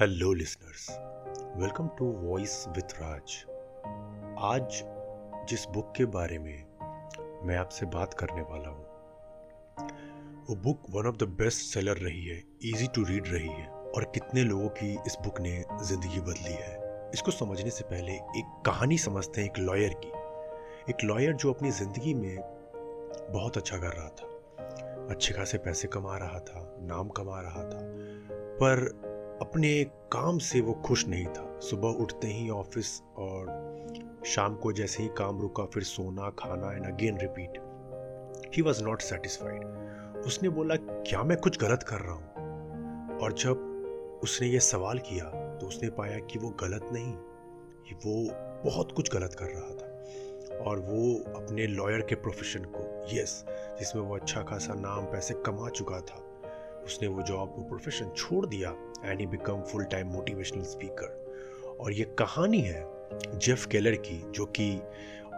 Hello 0.00 0.32
listeners 0.32 0.86
welcome 1.58 1.86
to 1.88 2.06
voice 2.22 2.64
with 2.68 2.92
Raj 2.94 3.34
आज 4.44 4.82
जिस 5.48 5.64
book 5.68 5.92
के 5.96 6.04
बारे 6.04 6.38
में 6.38 6.66
मैं 7.46 7.56
आपसे 7.56 7.86
बात 7.86 8.14
करने 8.14 8.42
वाला 8.42 8.68
हूँ, 8.68 8.84
वो 10.48 10.56
book 10.56 10.82
one 10.90 11.06
of 11.06 11.16
the 11.16 11.28
best 11.38 11.62
seller 11.64 11.96
रही 11.98 12.24
है 12.26 12.36
इजी 12.64 12.86
टू 12.86 13.04
रीड 13.04 13.28
रही 13.28 13.48
है, 13.48 13.66
और 13.66 14.04
कितने 14.14 14.42
लोगों 14.42 14.68
की 14.68 14.92
इस 15.06 15.16
बुक 15.24 15.40
ने 15.40 15.56
ज़िंदगी 15.82 16.20
बदली 16.20 16.52
है। 16.52 17.10
इसको 17.14 17.30
समझने 17.30 17.70
से 17.70 17.84
पहले 17.84 18.12
एक 18.12 18.62
कहानी 18.66 18.98
समझते 18.98 19.40
हैं 19.40 19.48
एक 19.48 19.58
लॉयर 19.58 19.94
की। 20.04 20.12
एक 20.90 21.04
लॉयर 21.04 21.32
जो 21.34 21.52
अपनी 21.52 21.70
ज़िंदगी 21.70 22.14
में 22.14 22.36
बहुत 23.32 23.56
अच्छा 23.56 23.78
कर 23.78 23.96
रहा 23.96 24.08
था। 24.10 25.08
अच्छे 25.10 25.34
खासे 25.34 25.58
पैसे 25.58 25.88
कमा 25.88 26.18
रहा 26.18 26.38
था, 26.40 26.68
नाम 26.82 27.08
कमा 27.08 27.40
रहा 27.40 27.64
था, 27.64 27.80
पर 28.60 29.05
अपने 29.40 29.84
काम 30.12 30.38
से 30.38 30.60
वो 30.60 30.72
खुश 30.86 31.06
नहीं 31.08 31.26
था। 31.26 31.58
सुबह 31.60 31.88
उठते 31.88 32.26
ही 32.26 32.48
ऑफ़िस 32.50 33.00
और 33.16 34.22
शाम 34.26 34.54
को 34.54 34.72
जैसे 34.72 35.02
ही 35.02 35.08
काम 35.08 35.40
रुका, 35.40 35.64
फिर 35.64 35.82
सोना, 35.82 36.30
खाना 36.30 36.72
and 36.72 36.86
again 36.86 37.18
repeat 37.18 37.60
he 38.56 38.62
was 38.62 38.82
not 38.84 39.02
satisfied 39.02 40.24
उसने 40.26 40.48
बोला, 40.48 40.76
क्या 40.76 41.22
मैं 41.22 41.36
कुछ 41.38 41.58
गलत 41.60 41.82
कर 41.82 42.00
रहा 42.00 42.14
हूँ? 42.14 43.18
और 43.18 43.32
जब 43.32 44.20
उसने 44.22 44.48
ये 44.48 44.60
सवाल 44.60 44.98
किया 44.98 45.24
तो 45.58 45.66
उसने 45.66 45.90
पाया 45.90 46.18
कि 46.18 46.38
वो 46.38 46.50
गलत 46.60 46.88
नहीं 46.92 47.14
वो 47.96 48.14
बहुत 48.64 48.92
कुछ 48.92 49.12
गलत 49.12 49.36
कर 49.38 49.46
रहा 49.46 49.74
था। 49.74 50.64
और 50.64 50.78
वो 50.78 51.14
अपने 51.36 51.66
लॉयर 51.66 52.00
के 52.00 52.14
प्रोफेशन 52.14 52.64
को 52.64 52.80
यस 53.16 53.44
जिसमें 53.78 54.02
वो 54.02 54.16
अच्छा 54.16 54.42
खासा 54.42 54.74
नाम, 54.74 55.04
पैसे 55.04 55.34
कमा 55.46 55.68
चुका 55.68 56.00
था 56.00 56.25
उसने 56.86 57.08
वो 57.08 57.22
जॉब 57.22 57.54
वो 57.56 57.62
प्रोफेशन 57.64 58.10
छोड़ 58.16 58.46
दिया 58.46 58.74
and 59.04 59.20
he 59.20 59.26
become 59.26 59.62
full 59.62 59.84
time 59.84 60.08
motivational 60.08 60.62
speaker 60.62 61.76
और 61.80 61.92
ये 61.92 62.04
कहानी 62.18 62.60
है 62.60 62.84
जेफ 63.38 63.66
केलर 63.66 63.94
की, 63.96 64.18
जो 64.32 64.44
कि 64.46 64.80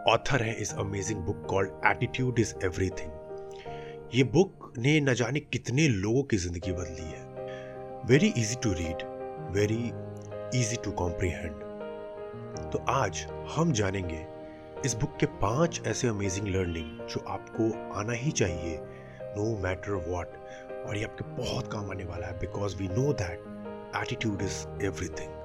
ऑथर 0.07 0.41
है 0.43 0.53
इस 0.53 0.73
amazing 0.73 1.19
book 1.19 1.45
called 1.49 1.69
attitude 1.85 2.39
is 2.39 2.53
everything 2.65 3.11
ये 4.13 4.23
बुक 4.23 4.73
ने 4.77 4.99
न 4.99 5.13
जाने 5.13 5.39
कितने 5.39 5.87
लोगों 5.87 6.23
की 6.23 6.37
ज़िंदगी 6.37 6.71
बदली 6.71 7.09
है। 7.09 7.27
Very 8.05 8.33
easy 8.37 8.55
to 8.63 8.73
read 8.73 9.03
very 9.51 9.83
easy 10.59 10.75
to 10.75 10.91
comprehend 10.91 11.67
तो 12.71 12.83
आज 12.89 13.25
हम 13.55 13.71
जानेंगे 13.71 14.25
इस 14.85 14.93
बुक 14.95 15.17
के 15.19 15.25
पाँच 15.41 15.81
ऐसे 15.87 16.07
अमेजिंग 16.07 16.47
लर्निंग 16.47 17.07
जो 17.07 17.23
आपको 17.27 17.71
आना 17.93 18.13
ही 18.13 18.31
चाहिए 18.31 18.79
नो 19.37 19.57
मैटर 19.59 19.91
वॉट 19.91 20.27
और 20.87 20.97
ये 20.97 21.03
आपके 21.03 21.23
बहुत 21.35 21.71
काम 21.71 21.91
आने 21.91 22.03
वाला 22.03 22.27
है 22.27 22.39
because 22.39 22.75
we 22.77 22.87
know 22.87 23.13
that 23.13 23.95
attitude 23.95 24.41
is 24.41 24.65
everything 24.83 25.37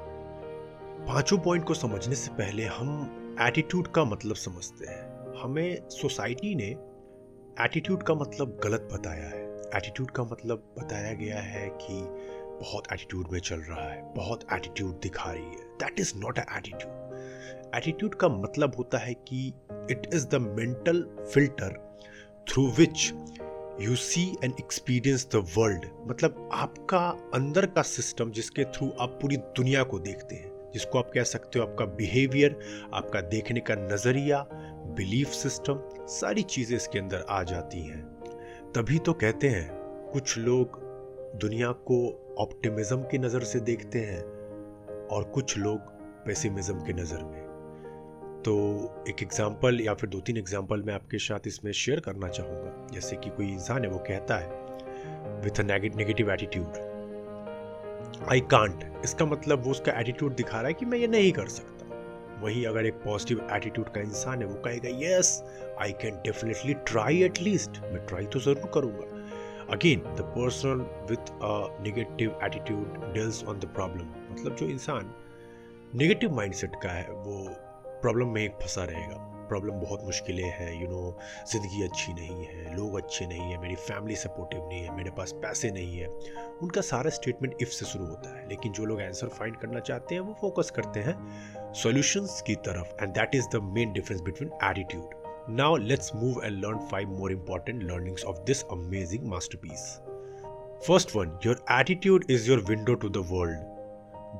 पाँचों 1.07 1.39
पॉइंट 1.39 1.65
को 1.65 1.75
समझने 1.75 2.15
से 2.15 2.31
पहले 2.33 2.65
हम 2.65 3.37
एटीट्यूड 3.41 3.89
का 3.93 4.05
मतलब 4.05 4.37
समझते 4.37 4.87
हैं। 4.87 5.03
हमें 5.43 5.89
सोसाइटी 5.89 6.55
ने 6.55 6.69
एटीट्यूड 7.65 8.03
का 8.03 8.15
मतलब 8.15 8.61
गलत 8.65 8.89
बताया 8.93 9.29
है। 9.29 9.43
एटीट्यूड 9.77 10.11
का 10.11 10.25
मतलब 10.25 10.75
बताया 10.79 11.13
गया 11.13 11.41
है 11.41 11.69
कि 11.83 12.01
बहुत 12.61 12.93
एटीट्यूड 12.93 13.29
में 13.33 13.39
चल 13.41 13.61
रहा 13.61 13.89
है, 13.89 14.03
बहुत 14.15 14.47
एटीट्यूड 14.53 15.01
दिखा 15.01 15.31
रही 15.33 15.45
है। 15.45 15.65
That 15.79 16.01
is 16.01 16.13
not 16.17 16.39
a 16.39 16.45
attitude 16.57 17.03
attitude 17.75 18.15
का 18.15 18.29
मतलब 18.29 18.75
होता 18.79 18.98
है 18.98 19.15
कि 19.29 19.47
it 19.91 20.11
is 20.15 20.27
the 20.29 20.35
mental 20.35 21.03
filter 21.35 21.79
through 22.48 22.67
which 22.71 23.11
you 23.80 23.94
see 23.97 24.22
and 24.44 24.53
experience 24.61 25.27
the 25.33 25.36
world 25.56 25.84
मतलब 26.08 26.48
आपका 26.53 26.98
अंदर 27.34 27.67
का 27.67 27.83
सिस्टम 27.83 28.30
जिसके 28.30 28.64
थ्रू 28.64 28.91
आप 29.00 29.19
पूरी 29.22 29.36
दुनिया 29.36 29.83
को 29.83 29.98
देखते 29.98 30.34
हैं, 30.34 30.50
जिसको 30.75 30.98
आप 30.98 31.11
कह 31.14 31.22
सकते 31.22 31.58
हो 31.58 31.64
आपका 31.67 31.84
बिहेवियर 31.97 32.58
आपका 32.95 33.20
देखने 33.20 33.61
का 33.61 33.75
नज़रिया 33.75 34.47
बिलीफ 34.97 35.28
सिस्टम 35.33 35.80
सारी 36.11 36.42
चीज़ें 36.45 36.77
इसके 36.77 36.98
अंदर 36.98 37.24
आ 37.29 37.42
जाती 37.42 37.80
हैं। 37.80 38.02
तभी 38.74 38.98
तो 38.98 39.13
कहते 39.13 39.48
हैं, 39.48 39.68
कुछ 40.13 40.36
लोग 40.39 40.79
दुनिया 41.40 41.70
को 41.89 41.96
ऑप्टिमिज्म 42.39 43.02
की 43.02 43.18
नज़र 43.18 43.45
से 43.45 43.61
देखते 43.63 43.98
हैं 44.01 44.23
और 45.08 45.24
कुछ 45.34 45.57
लोग 45.58 45.79
पेसिमिज्म 46.27 46.80
की 46.80 46.92
नज़र 46.92 47.24
में। 47.24 47.44
तो 48.45 48.55
एक 49.09 49.23
एग्ज़ाम्पल 49.23 49.81
या 49.81 49.95
फिर 49.95 50.11
दो 50.11 50.21
तीन 50.21 50.37
एग्ज़ाम्पल 50.37 50.83
मैं 50.83 50.95
आपके 50.95 51.19
साथ 51.19 51.47
इसमें 51.47 51.71
शेयर 51.75 52.01
करना 52.01 52.29
चाहूँगा। 52.29 52.87
जैसे 52.95 53.17
कि 53.17 53.31
कोई 53.31 53.47
इंसान 53.49 53.85
है, 53.85 53.91
वो 53.91 53.99
कहता 54.09 54.39
है 54.39 54.49
with 55.45 55.61
negative 55.61 56.33
attitude 56.33 56.93
I 58.31 58.41
can't 58.51 58.85
इसका 59.05 59.25
मतलब 59.27 59.65
वो 59.65 59.71
उसका 59.71 59.93
एटीट्यूड 60.01 60.35
दिखा 60.37 60.59
रहा 60.59 60.67
है 60.67 60.75
कि 60.75 60.87
मैं 60.87 60.99
ये 60.99 61.07
नहीं 61.09 61.33
कर 61.33 61.49
सकता। 61.49 61.73
वही 62.43 62.65
अगर 62.65 62.87
एक 62.87 62.95
पॉजिटिव 63.05 63.47
एटीट्यूड 63.53 63.89
का 63.95 64.01
इंसान 64.01 64.41
है, 64.43 64.47
वो 64.47 64.55
कहेगा 64.63 64.89
yes 65.01 65.43
I 65.81 65.93
can 66.03 66.21
definitely 66.25 66.75
try 66.87 67.23
at 67.23 67.41
least 67.43 67.81
मैं 67.83 68.07
ट्राई 68.07 68.27
तो 68.27 68.41
ज़रूर 68.41 68.71
करूँगा। 68.75 69.07
Again 69.75 70.01
the 70.17 70.33
person 70.37 70.87
with 71.11 71.31
a 71.33 71.83
negative 71.83 72.39
attitude 72.45 73.13
deals 73.15 73.45
on 73.45 73.59
the 73.59 73.75
problem 73.75 74.09
मतलब 74.33 74.57
जो 74.57 74.67
इंसान 74.69 75.15
नेगेटिव 75.95 76.35
माइंडसेट 76.37 76.75
का 76.83 76.89
है, 76.89 77.09
वो 77.11 77.47
प्रॉब्लम 78.05 78.29
में 78.29 78.42
एक 78.42 78.59
फंसा 78.63 78.85
रहेगा। 78.85 79.17
प्रॉब्लम 79.48 79.81
बहुत 79.81 80.03
मुश्किलें 80.05 80.48
हैं 80.59 80.73
यू 80.81 80.87
नो 80.89 81.17
ज़िंदगी 81.48 81.83
अच्छी 81.85 82.13
नहीं 82.15 82.45
है, 82.45 82.75
लोग 82.77 82.97
अच्छे 82.97 83.27
नहीं 83.27 83.41
है, 83.41 83.61
मेरी 83.61 83.75
फैमिली 83.77 84.17
सपोर्टिव 84.17 84.69
नहीं 84.69 84.83
है, 84.83 84.97
मेरे 84.97 85.11
पास 85.11 85.33
पैसे 85.42 85.70
नहीं 85.70 85.98
है। 85.98 86.09
उनका 86.63 86.81
सारा 86.81 87.11
स्टेटमेंट 87.11 87.57
इफ़ 87.63 87.70
से 87.70 87.87
शुरू 87.87 88.07
होता 88.07 88.37
है, 88.37 88.48
लेकिन 88.48 88.73
जो 88.73 88.85
लोग 88.85 89.01
आंसर 89.01 89.29
फाइंड 89.29 89.57
करना 89.57 89.81
चाहते 89.81 90.14
हैं, 90.14 90.23
वो 90.23 90.37
फोकस 90.41 90.70
करते 90.70 91.01
हैं 91.01 91.17
सॉल्यूशंस 91.83 92.41
की 92.47 92.55
तरफ़ 92.69 93.03
and 93.03 93.14
that 93.14 93.35
is 93.35 93.48
the 93.53 93.61
main 93.75 93.93
difference 93.93 94.20
between 94.20 94.51
attitude 94.70 95.14
now 95.51 95.77
let's 95.77 96.14
move 96.14 96.45
and 96.45 96.64
learn 96.64 96.87
five 96.91 97.19
more 97.19 97.33
important 97.33 97.83
learnings 97.83 98.25
of 98.25 98.45
this 98.47 98.63
amazing 98.73 99.29
masterpiece 99.29 99.87
first 100.87 101.17
one 101.17 101.39
your 101.47 101.64
attitude 101.73 102.31
is 102.31 102.51
your 102.51 102.64
window 102.69 102.95
to 102.95 103.09
the 103.09 103.27
world 103.31 103.73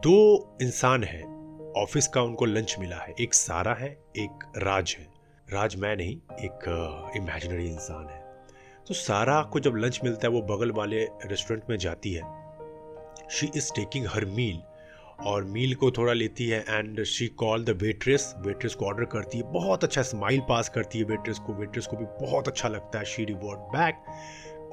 दो 0.03 0.19
इंसान 0.63 1.05
है 1.05 1.34
office 1.77 2.09
का 2.09 2.23
उनको 2.23 2.45
lunch 2.45 2.77
मिला 2.79 2.97
है। 2.97 3.15
एक 3.21 3.35
सारा 3.35 3.75
है, 3.75 3.89
एक 4.17 4.53
राज 4.57 4.97
है। 4.99 5.07
राज 5.53 5.77
मैं 5.77 5.97
नहीं, 5.97 6.17
एक 6.17 7.13
इमेजिनरी 7.17 7.67
इंसान 7.67 8.09
है। 8.09 8.23
तो 8.89 8.95
सारा 8.95 9.43
को 9.43 9.61
जब 9.61 9.77
लंच 9.77 10.01
मिलता 10.05 10.27
है, 10.29 10.33
वो 10.33 10.43
बगल 10.43 10.71
वाले 10.71 11.05
रेस्टोरेंट 11.05 11.65
में 11.71 11.77
जाती 11.79 12.13
है। 12.13 12.23
She 13.31 13.51
is 13.57 13.73
taking 13.77 14.07
her 14.07 14.25
meal 14.25 14.61
और 15.27 15.45
मील 15.45 15.75
को 15.75 15.91
थोड़ा 15.91 16.13
लेती 16.13 16.49
है 16.49 16.65
and 16.69 17.03
she 17.05 17.27
call 17.27 17.65
the 17.65 17.71
waitress 17.71 18.35
waitress 18.39 18.75
को 18.75 18.87
ऑर्डर 18.87 19.05
करती 19.05 19.39
है, 19.39 19.45
बहुत 19.45 19.85
अच्छा 19.85 20.03
स्माइल 20.03 20.41
पास 20.41 20.69
करती 20.69 20.99
है 20.99 21.05
वेट्रेस 21.05 21.39
को। 21.39 21.53
वेट्रेस 21.53 21.87
को 21.87 21.97
भी 21.97 22.05
बहुत 22.27 22.49
अच्छा 22.49 22.69
लगता 22.69 22.99
है। 22.99 23.05
शी 23.05 23.25
रिवॉर्ड 23.25 23.61
बैक 23.77 24.05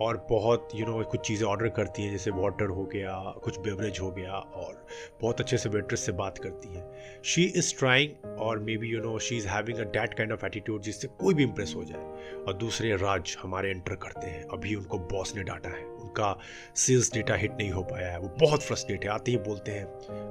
और 0.02 0.28
बहुत 0.30 0.70
यू 0.76 0.86
you 0.86 0.90
नो 0.90 0.98
know, 0.98 1.12
कुछ 1.12 1.20
चीज़ें 1.20 1.48
ऑर्डर 1.48 1.70
करती 1.70 2.04
हैं 2.04 2.12
जैसे 2.12 2.32
वाटर 2.32 2.66
हो 2.66 2.84
गया 2.86 3.34
कुछ 3.44 3.60
बेवरेज 3.60 4.00
हो 4.02 4.12
गया 4.12 4.34
और 4.34 4.88
बहुत 5.22 5.42
अच्छे 5.42 5.58
से 5.58 5.70
वेट्रेस 5.70 6.06
से 6.06 6.12
बात 6.12 6.38
करती 6.38 6.74
हैं। 6.76 7.22
शी 7.24 7.44
इज़ 7.44 7.80
ट्राइंग 7.80 8.40
और 8.40 8.60
maybe 8.78 8.88
you 8.88 9.00
know 9.00 9.20
she 9.20 9.38
is 9.38 9.48
having 9.48 9.78
a 9.78 9.84
that 9.84 10.14
kind 10.14 10.32
of 10.32 10.46
attitude 10.46 10.82
जिससे 10.82 11.08
कोई 11.08 11.34
भी 11.34 11.44
इम्प्रेस 11.44 11.74
हो 11.76 11.84
जाए। 11.84 12.04
और 12.48 12.54
दूसरे 12.54 12.96
राज 12.96 13.38
हमारे 13.42 13.70
एंटर 13.70 13.96
करते 13.96 14.28
हैं। 14.28 14.44
अभी 14.44 14.76
उनको 14.76 14.98
बॉस 14.98 15.36
ने 15.36 15.44
डांटा 15.44 15.70
है। 15.70 15.86
उनका 15.86 16.38
सेल्स 16.76 17.14
डेटा 17.14 17.36
हिट 17.36 17.52
नहीं 17.52 17.72
हो 17.72 17.84
पाया 17.84 18.12
है। 18.12 18.20
वो 18.20 18.36
बहुत 18.40 18.64
फ्रस्ट्रेट 18.64 19.04
है। 19.04 19.10
आते 19.10 19.32
ही 19.32 19.38
बोलते 19.38 19.72
हैं 19.72 19.86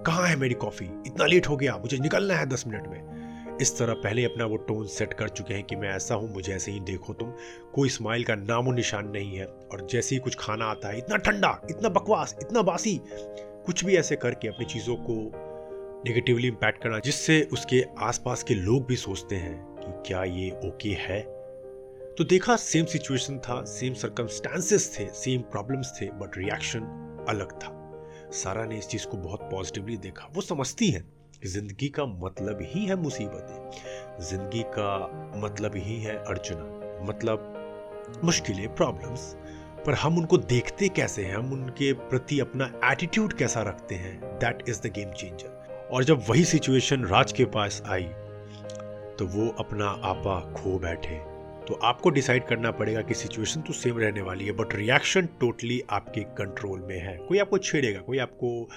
कहाँ 0.06 0.26
है 0.26 0.36
मेरी 0.36 0.54
कॉफ़ी 0.54 0.86
इतना 1.06 1.26
लेट 1.26 1.48
हो 1.48 1.56
गया 1.56 1.76
मुझे 1.76 1.98
निकलना 1.98 2.34
है 2.34 2.46
दस 2.46 2.66
मिनट 2.66 2.86
में। 2.86 3.29
इस 3.60 3.78
तरह 3.78 3.94
पहले 3.94 4.24
अपना 4.24 4.44
वो 4.44 4.56
टोन 4.56 4.86
सेट 4.86 5.12
कर 5.12 5.28
चुके 5.28 5.54
हैं 5.54 5.64
कि 5.64 5.76
मैं 5.76 5.88
ऐसा 5.88 6.14
हूँ, 6.14 6.34
मुझे 6.34 6.52
ऐसे 6.52 6.72
ही 6.72 6.80
देखो 6.80 7.12
तुम। 7.12 7.32
कोई 7.74 7.88
स्माइल 7.88 8.24
का 8.24 8.34
नामो 8.34 8.72
निशान 8.72 9.08
नहीं 9.08 9.36
है 9.36 9.46
और 9.46 9.86
जैसे 9.90 10.14
ही 10.14 10.20
कुछ 10.20 10.36
खाना 10.38 10.64
आता 10.64 10.88
है, 10.88 10.98
इतना 10.98 11.16
ठंडा, 11.16 11.60
इतना 11.70 11.88
बकवास, 11.88 12.36
इतना 12.42 12.62
बासी, 12.62 13.00
कुछ 13.66 13.84
भी 13.84 13.96
ऐसे 13.96 14.16
करके 14.16 14.48
अपनी 14.48 14.66
चीज़ों 14.66 14.96
को 14.96 15.32
नेगेटिवली 16.06 16.48
इम्पैक्ट 16.48 16.82
करना, 16.82 16.98
जिससे 16.98 17.48
उसके 17.52 17.84
आसपास 17.98 18.42
के 18.42 18.54
लोग 18.54 18.86
भी 18.86 18.96
सोचते 18.96 19.36
हैं 19.36 19.76
कि 19.76 20.08
क्या 20.08 20.24
ये 20.24 20.50
ओके 20.50 20.88
है। 20.88 21.20
तो 22.18 22.24
देखा 22.24 22.56
सेम 22.56 22.84
सिचुएशन 22.84 23.38
था 23.38 23.64
सेम 23.64 23.94
सर्कमस्टांसेस 23.94 24.98
थे 24.98 25.06
सेम 25.06 25.40
प्रॉब्लम्स 25.40 25.92
थे 26.00 26.06
बट 26.06 26.38
रिएक्शन 26.38 26.80
अलग 27.28 27.52
था। 27.52 27.76
सारा 28.32 28.64
ने 28.64 28.78
इस 28.78 28.88
चीज़ 28.88 29.06
को 29.06 29.16
बहुत 29.16 29.40
पॉजिटिवली 29.42 29.96
देखा। 29.96 30.28
वो 30.32 30.40
समझती 30.40 30.90
हैं। 30.90 31.19
ज़िंदगी 31.46 31.88
का 31.88 32.04
मतलब 32.04 32.58
ही 32.62 32.84
है 32.86 32.96
मुसीबतें। 32.96 34.20
ज़िंदगी 34.20 34.62
का 34.68 35.40
मतलब 35.44 35.76
ही 35.76 35.96
है 36.02 36.16
अर्चना 36.16 37.04
मतलब 37.04 38.18
मुश्किलें 38.24 38.74
प्रॉब्लम्स 38.74 39.22
पर 39.86 39.94
हम 39.94 40.18
उनको 40.18 40.36
देखते 40.36 40.88
कैसे 40.88 41.24
हैं? 41.24 41.36
हम 41.36 41.52
उनके 41.52 41.92
प्रति 41.92 42.40
अपना 42.40 42.70
एटीट्यूड 42.84 43.32
कैसा 43.32 43.62
रखते 43.62 43.94
हैं? 43.94 44.20
That 44.38 44.68
is 44.68 44.80
the 44.82 44.92
game 44.92 45.12
changer 45.12 45.88
और 45.92 46.04
जब 46.04 46.24
वही 46.28 46.44
सिचुएशन 46.44 47.04
राज 47.04 47.32
के 47.32 47.44
पास 47.54 47.82
आई 47.86 48.04
तो 49.18 49.26
वो 49.28 49.48
अपना 49.58 49.86
आपा 50.04 50.40
खो 50.52 50.78
बैठे। 50.78 51.20
तो 51.70 51.74
आपको 51.82 52.10
डिसाइड 52.10 52.46
करना 52.46 52.70
पड़ेगा 52.70 53.00
कि 53.00 53.14
सिचुएशन 53.14 53.60
तो 53.60 53.72
सेम 53.72 53.98
रहने 53.98 54.22
वाली 54.22 54.44
है 54.44 54.52
बट 54.52 54.74
रिएक्शन 54.74 55.26
टोटली 55.40 55.80
आपके 55.90 56.20
कंट्रोल 56.20 56.80
में 56.80 56.98
है। 57.00 57.16
कोई 57.18 57.38
आपको 57.38 57.58
छेड़ेगा, 57.58 58.00
कोई 58.00 58.18
आपको 58.18 58.68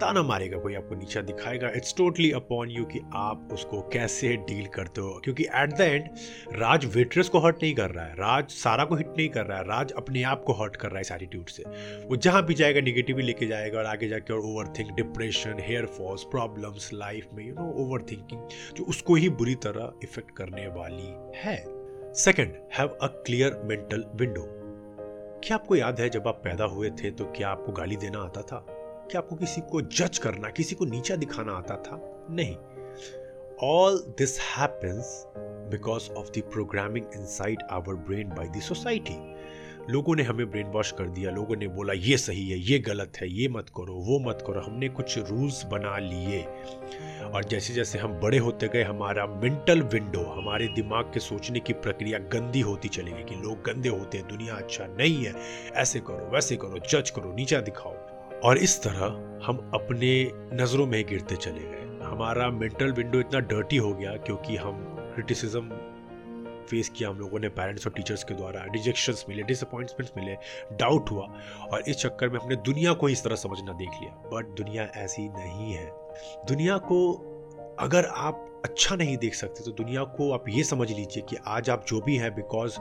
ताना 0.00 0.22
मारेगा, 0.22 0.58
कोई 0.58 0.74
आपको 0.74 0.94
नीचा 0.94 1.20
दिखाएगा। 1.20 1.68
इट्स 1.68 1.94
टोटली 1.96 2.30
अपॉन 2.32 2.70
यू 2.70 2.84
कि 2.84 3.00
आप 3.14 3.48
उसको 3.52 3.80
कैसे 3.92 4.36
डील 4.36 4.66
करते 4.66 5.00
हो। 5.00 5.20
क्योंकि 5.24 5.44
at 5.44 5.72
the 5.72 5.80
end 5.80 6.08
Raj 6.52 6.84
waitress 6.96 7.28
को 7.28 7.38
हर्ट 7.38 7.56
नहीं 7.62 7.74
कर 7.74 7.90
रहा 7.90 8.04
है, 8.04 8.14
राज 8.14 8.50
सारा 8.50 8.84
को 8.84 8.94
हिट 8.94 9.08
नहीं 9.08 9.28
कर 9.28 9.46
रहा 9.46 9.58
है, 9.58 9.64
राज 9.64 9.92
अपने 9.92 10.22
आप 10.22 10.44
को 10.44 10.52
हर्ट 10.52 10.76
कर 10.76 10.88
रहा 10.88 10.96
है 10.96 11.00
इस 11.00 11.12
एटीट्यूड 11.12 11.46
से। 11.46 11.62
वो 12.06 12.16
जहाँ 12.16 12.44
भी 12.46 12.54
जाएगा 12.54 12.80
निगेटिव 12.80 13.18
लेके 13.18 13.46
जाएगा 13.46 13.78
और 13.78 13.86
आगे 13.86 14.08
जाके 14.08 14.34
और 14.34 14.40
overthink 14.78 14.92
depression 14.92 15.56
hair 15.60 15.86
falls 15.98 16.22
problems 16.22 16.90
life 16.94 17.26
में 17.34 17.44
यू 17.46 17.54
नो 17.54 17.72
ओवर 17.86 18.02
थिंकिंग 18.02 18.48
जो 18.76 18.84
उसको 18.84 19.14
ही 19.14 19.28
बुरी 19.28 19.54
तरह 19.54 19.92
इफ़ेक्ट 20.02 20.36
करने 20.36 20.66
वाली 20.66 21.12
है। 21.36 21.85
Second 22.16 22.54
have 22.78 22.88
a 22.88 23.06
clear 23.06 23.60
mental 23.64 24.04
window 24.14 24.42
क्या 25.44 25.54
आपको 25.54 25.76
याद 25.76 26.00
है 26.00 26.08
जब 26.10 26.28
आप 26.28 26.40
पैदा 26.44 26.64
हुए 26.64 26.90
थे 26.90 27.10
तो 27.10 27.24
क्या 27.24 27.48
आपको 27.48 27.72
गाली 27.72 27.96
देना 27.96 28.18
आता 28.18 28.42
था? 28.42 28.66
क्या 29.10 29.18
आपको 29.18 29.36
किसी 29.36 29.60
को 29.60 29.80
जज 29.80 30.18
करना, 30.18 30.50
किसी 30.50 30.74
को 30.74 30.84
नीचा 30.84 31.16
दिखाना 31.16 31.52
आता 31.52 31.76
था? 31.76 32.26
नहीं। 32.30 32.56
All 33.62 33.98
this 34.18 34.40
happens 34.40 35.24
because 35.70 36.10
of 36.10 36.28
the 36.38 36.42
programming 36.52 37.06
inside 37.26 37.62
our 37.70 37.94
brain 37.94 38.28
by 38.28 38.48
the 38.48 38.60
society 38.60 39.34
लोगों 39.90 40.16
ने 40.16 40.22
हमें 40.22 40.50
ब्रेन 40.50 40.66
वॉश 40.66 40.92
कर 40.92 41.04
दिया, 41.04 41.30
लोगों 41.30 41.56
ने 41.56 41.68
बोला, 41.68 41.92
ये 41.92 42.16
सही 42.16 42.50
है, 42.50 42.58
ये 42.58 42.78
गलत 42.78 43.12
है, 43.20 43.28
ये 43.30 43.48
मत 43.48 43.66
करो, 43.68 43.94
वो 43.94 44.28
मत 44.28 44.44
करो। 44.46 44.60
हमने 44.60 44.88
कुछ 44.88 45.18
रूल्स 45.18 45.66
बना 45.66 45.98
लिए। 45.98 46.42
और 47.24 47.44
जैसे 47.44 47.74
जैसे 47.74 47.98
हम 47.98 48.12
बड़े 48.12 48.38
होते 48.38 48.68
गए, 48.68 48.82
हमारा 48.82 49.26
मेंटल 49.26 49.82
विंडो 49.82 50.20
हमारे 50.20 50.68
दिमाग 50.68 51.04
के 51.04 51.20
सोचने 51.20 51.60
की 51.60 51.72
प्रक्रिया 51.72 52.18
गंदी 52.18 52.60
होती 52.60 52.88
चली 52.88 53.12
गई 53.12 53.22
कि 53.22 53.34
लोग 53.34 53.62
गंदे 53.62 53.88
होते 53.88 54.18
हैं, 54.18 54.28
दुनिया 54.28 54.54
अच्छा 54.54 54.86
नहीं 54.86 55.24
है, 55.24 55.34
ऐसे 55.74 56.00
करो, 56.00 56.30
वैसे 56.30 56.56
करो 56.56 56.78
जज 56.78 57.10
करो, 57.10 57.32
नीचा 57.32 57.60
दिखाओ। 57.60 57.96
और 58.44 58.58
इस 58.58 58.82
तरह 58.82 59.04
हम 59.46 59.70
अपने 59.74 60.30
नज़रों 60.34 60.86
में 60.86 61.06
गिरते 61.06 61.36
चले 61.36 61.60
गए। 61.60 62.04
हमारा 62.04 62.50
मेंटल 62.50 62.92
विंडो 62.92 63.20
इतना 63.20 63.40
डर्टी 63.40 63.76
हो 63.76 63.94
गया 63.94 64.16
क्योंकि 64.16 64.56
हम 64.56 64.96
क्रिटिसिज्म 64.98 65.92
फेस 66.70 66.88
किया 66.88 67.08
हम 67.08 67.18
लोगों 67.18 67.38
ने 67.38 67.48
पेरेंट्स 67.48 67.86
और 67.86 67.92
टीचर्स 67.92 68.24
के 68.24 68.34
द्वारा। 68.34 68.60
रिजेक्शन 68.60 69.14
मिले 69.28 69.42
डिसअपॉइंटमेंट्स 69.42 70.12
मिले 70.16 70.36
डाउट 70.76 71.10
हुआ। 71.10 71.26
और 71.72 71.82
इस 71.88 71.96
चक्कर 71.96 72.28
में 72.28 72.40
हमने 72.40 72.56
दुनिया 72.56 72.92
को 72.92 73.08
इस 73.08 73.24
तरह 73.24 73.36
समझना 73.36 73.72
देख 73.72 73.88
लिया। 73.88 74.12
बट 74.12 74.46
दुनिया 74.46 74.84
ऐसी 74.84 75.28
नहीं 75.28 75.72
है। 75.72 75.92
दुनिया 76.48 76.78
को 76.78 77.32
अगर 77.80 78.04
आप 78.04 78.62
अच्छा 78.64 78.96
नहीं 78.96 79.16
देख 79.16 79.34
सकते 79.34 79.64
तो 79.64 79.70
दुनिया 79.70 80.04
को 80.04 80.32
आप 80.32 80.44
ये 80.48 80.64
समझ 80.64 80.92
लीजिए 80.92 81.22
कि 81.22 81.36
आज 81.46 81.70
आप 81.70 81.84
जो 81.88 82.00
भी 82.00 82.16
हैं 82.16 82.34
बिकॉज़ 82.34 82.78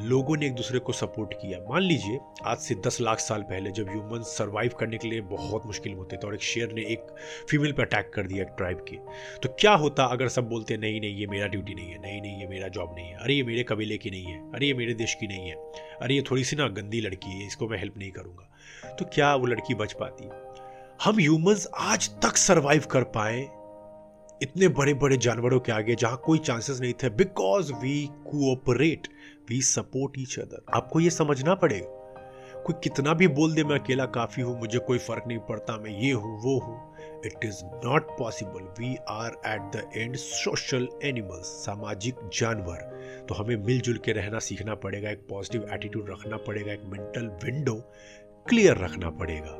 लोगों 0.00 0.36
ने 0.36 0.46
एक 0.46 0.54
दूसरे 0.54 0.78
को 0.78 0.92
सपोर्ट 0.92 1.34
किया। 1.34 1.58
मान 1.70 1.82
लीजिए, 1.82 2.18
आज 2.44 2.58
से 2.58 2.74
दस 2.74 3.00
लाख 3.00 3.18
साल 3.18 3.42
पहले 3.42 3.70
जब 3.70 3.88
ह्यूमन 3.88 4.22
सर्वाइव 4.22 4.70
करने 4.80 4.98
के 4.98 5.08
लिए 5.08 5.20
बहुत 5.20 5.66
मुश्किल 5.66 5.94
होते 5.94 6.16
थे 6.16 6.26
और 6.26 6.34
एक 6.34 6.42
शेर 6.42 6.72
ने 6.72 6.82
एक 6.82 7.14
फीमेल 7.50 7.72
पर 7.72 7.82
अटैक 7.82 8.10
कर 8.14 8.22
दिया 8.26 8.42
एक 8.42 8.48
ट्राइब 8.48 8.84
के। 8.88 8.96
तो 9.38 9.48
क्या 9.60 9.74
होता 9.74 10.04
अगर 10.04 10.28
सब 10.28 10.48
बोलते, 10.48 10.76
नहीं 10.76 11.00
नहीं, 11.00 11.16
ये 11.16 11.26
मेरा 11.26 11.46
ड्यूटी 11.46 11.74
नहीं 11.74 11.90
है, 11.90 12.02
नहीं 12.02 12.22
नहीं, 12.22 12.40
ये 12.40 12.46
मेरा 12.46 12.68
जॉब 12.68 12.94
नहीं 12.94 13.06
है, 13.06 13.14
अरे, 13.14 13.34
ये 13.34 13.42
मेरे 13.42 13.62
कबीले 13.62 13.98
की 13.98 14.10
नहीं 14.10 14.24
है, 14.24 14.52
अरे, 14.52 14.66
ये 14.66 14.74
मेरे 14.74 14.94
देश 14.94 15.14
की 15.14 15.26
नहीं 15.26 15.48
है, 15.48 15.54
अरे, 16.02 16.14
ये 16.14 16.22
थोड़ी 16.22 16.44
सी 16.44 16.56
ना 16.56 16.68
गंदी 16.68 17.00
लड़की 17.00 17.30
है, 17.30 17.46
इसको 17.46 17.68
मैं 17.68 17.78
हेल्प 17.78 17.98
नहीं 17.98 18.10
करूँगा। 18.10 18.50
तो 18.94 19.04
क्या 19.04 19.34
वो 19.34 19.46
लड़की 19.46 19.74
बच 19.74 19.92
पाती? 19.92 20.28
हम 21.04 21.16
ह्यूमंस 21.16 21.68
आज 21.78 22.10
तक 22.10 22.36
सर्वाइव 22.36 22.82
कर 22.90 23.02
पाए 23.02 23.48
इतने 24.40 24.68
बड़े 24.68 24.94
बड़े 24.94 25.16
जानवरों 25.16 25.58
के 25.60 25.72
आगे 25.72 25.94
जहाँ 25.94 26.20
कोई 26.24 26.38
चांसेस 26.38 26.80
नहीं 26.80 26.92
थे 27.02 27.08
because 27.10 27.72
we 27.72 28.06
cooperate 28.26 29.08
we 29.50 29.60
support 29.62 30.18
each 30.18 30.38
other 30.38 30.64
आपको 30.74 31.00
ये 31.00 31.10
समझना 31.10 31.54
पड़ेगा। 31.54 32.02
कोई 32.62 32.74
कितना 32.84 33.12
भी 33.14 33.26
बोल 33.28 33.54
दे, 33.54 33.64
मैं 33.64 33.78
अकेला 33.78 34.04
काफ़ी 34.06 34.42
हूँ, 34.42 34.58
मुझे 34.60 34.78
कोई 34.78 34.98
फ़र्क 34.98 35.24
नहीं 35.28 35.38
पड़ता, 35.38 35.76
मैं 35.76 35.90
ये 35.90 36.12
हूँ, 36.12 36.40
वो 36.42 36.58
हूँ। 36.58 37.22
It 37.26 37.44
is 37.44 37.60
not 37.84 38.10
possible 38.18 38.62
we 38.78 38.94
are 39.08 39.40
at 39.46 39.70
the 39.76 39.88
end 39.96 40.16
social 40.16 40.88
animals 41.04 41.46
सामाजिक 41.64 42.28
जानवर। 42.34 43.26
तो 43.28 43.34
हमें 43.34 43.56
मिलजुल 43.56 43.98
के 44.04 44.12
रहना 44.12 44.38
सीखना 44.38 44.74
पड़ेगा, 44.74 45.10
एक 45.10 45.26
पॉजिटिव 45.28 45.68
एटीट्यूड 45.72 46.10
रखना 46.10 46.36
पड़ेगा, 46.36 46.72
एक 46.72 46.84
मेंटल 46.86 47.26
विंडो 47.44 47.74
क्लियर 48.46 48.78
रखना 48.78 49.10
पड़ेगा। 49.10 49.58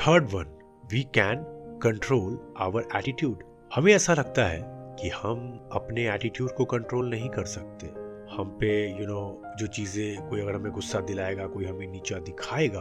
Third 0.00 0.28
one 0.32 0.58
we 0.92 1.02
can 1.14 1.44
control 1.82 2.38
our 2.58 2.88
attitude 2.96 3.42
हमें 3.74 3.92
ऐसा 3.92 4.14
लगता 4.14 4.44
है 4.44 4.60
कि 5.00 5.08
हम 5.08 5.68
अपने 5.72 6.08
एटीट्यूड 6.10 6.50
को 6.50 6.64
कंट्रोल 6.64 7.10
नहीं 7.10 7.28
कर 7.28 7.44
सकते। 7.44 7.86
हम 8.32 8.56
पे 8.60 8.70
यू 8.88 8.96
you 8.96 9.06
नो 9.08 9.18
know, 9.18 9.58
जो 9.58 9.66
चीज़ें 9.66 10.28
कोई 10.28 10.40
अगर 10.40 10.54
हमें 10.54 10.72
गुस्सा 10.72 11.00
दिलाएगा 11.00 11.46
कोई 11.46 11.64
हमें 11.64 11.86
नीचा 11.86 12.18
दिखाएगा 12.18 12.80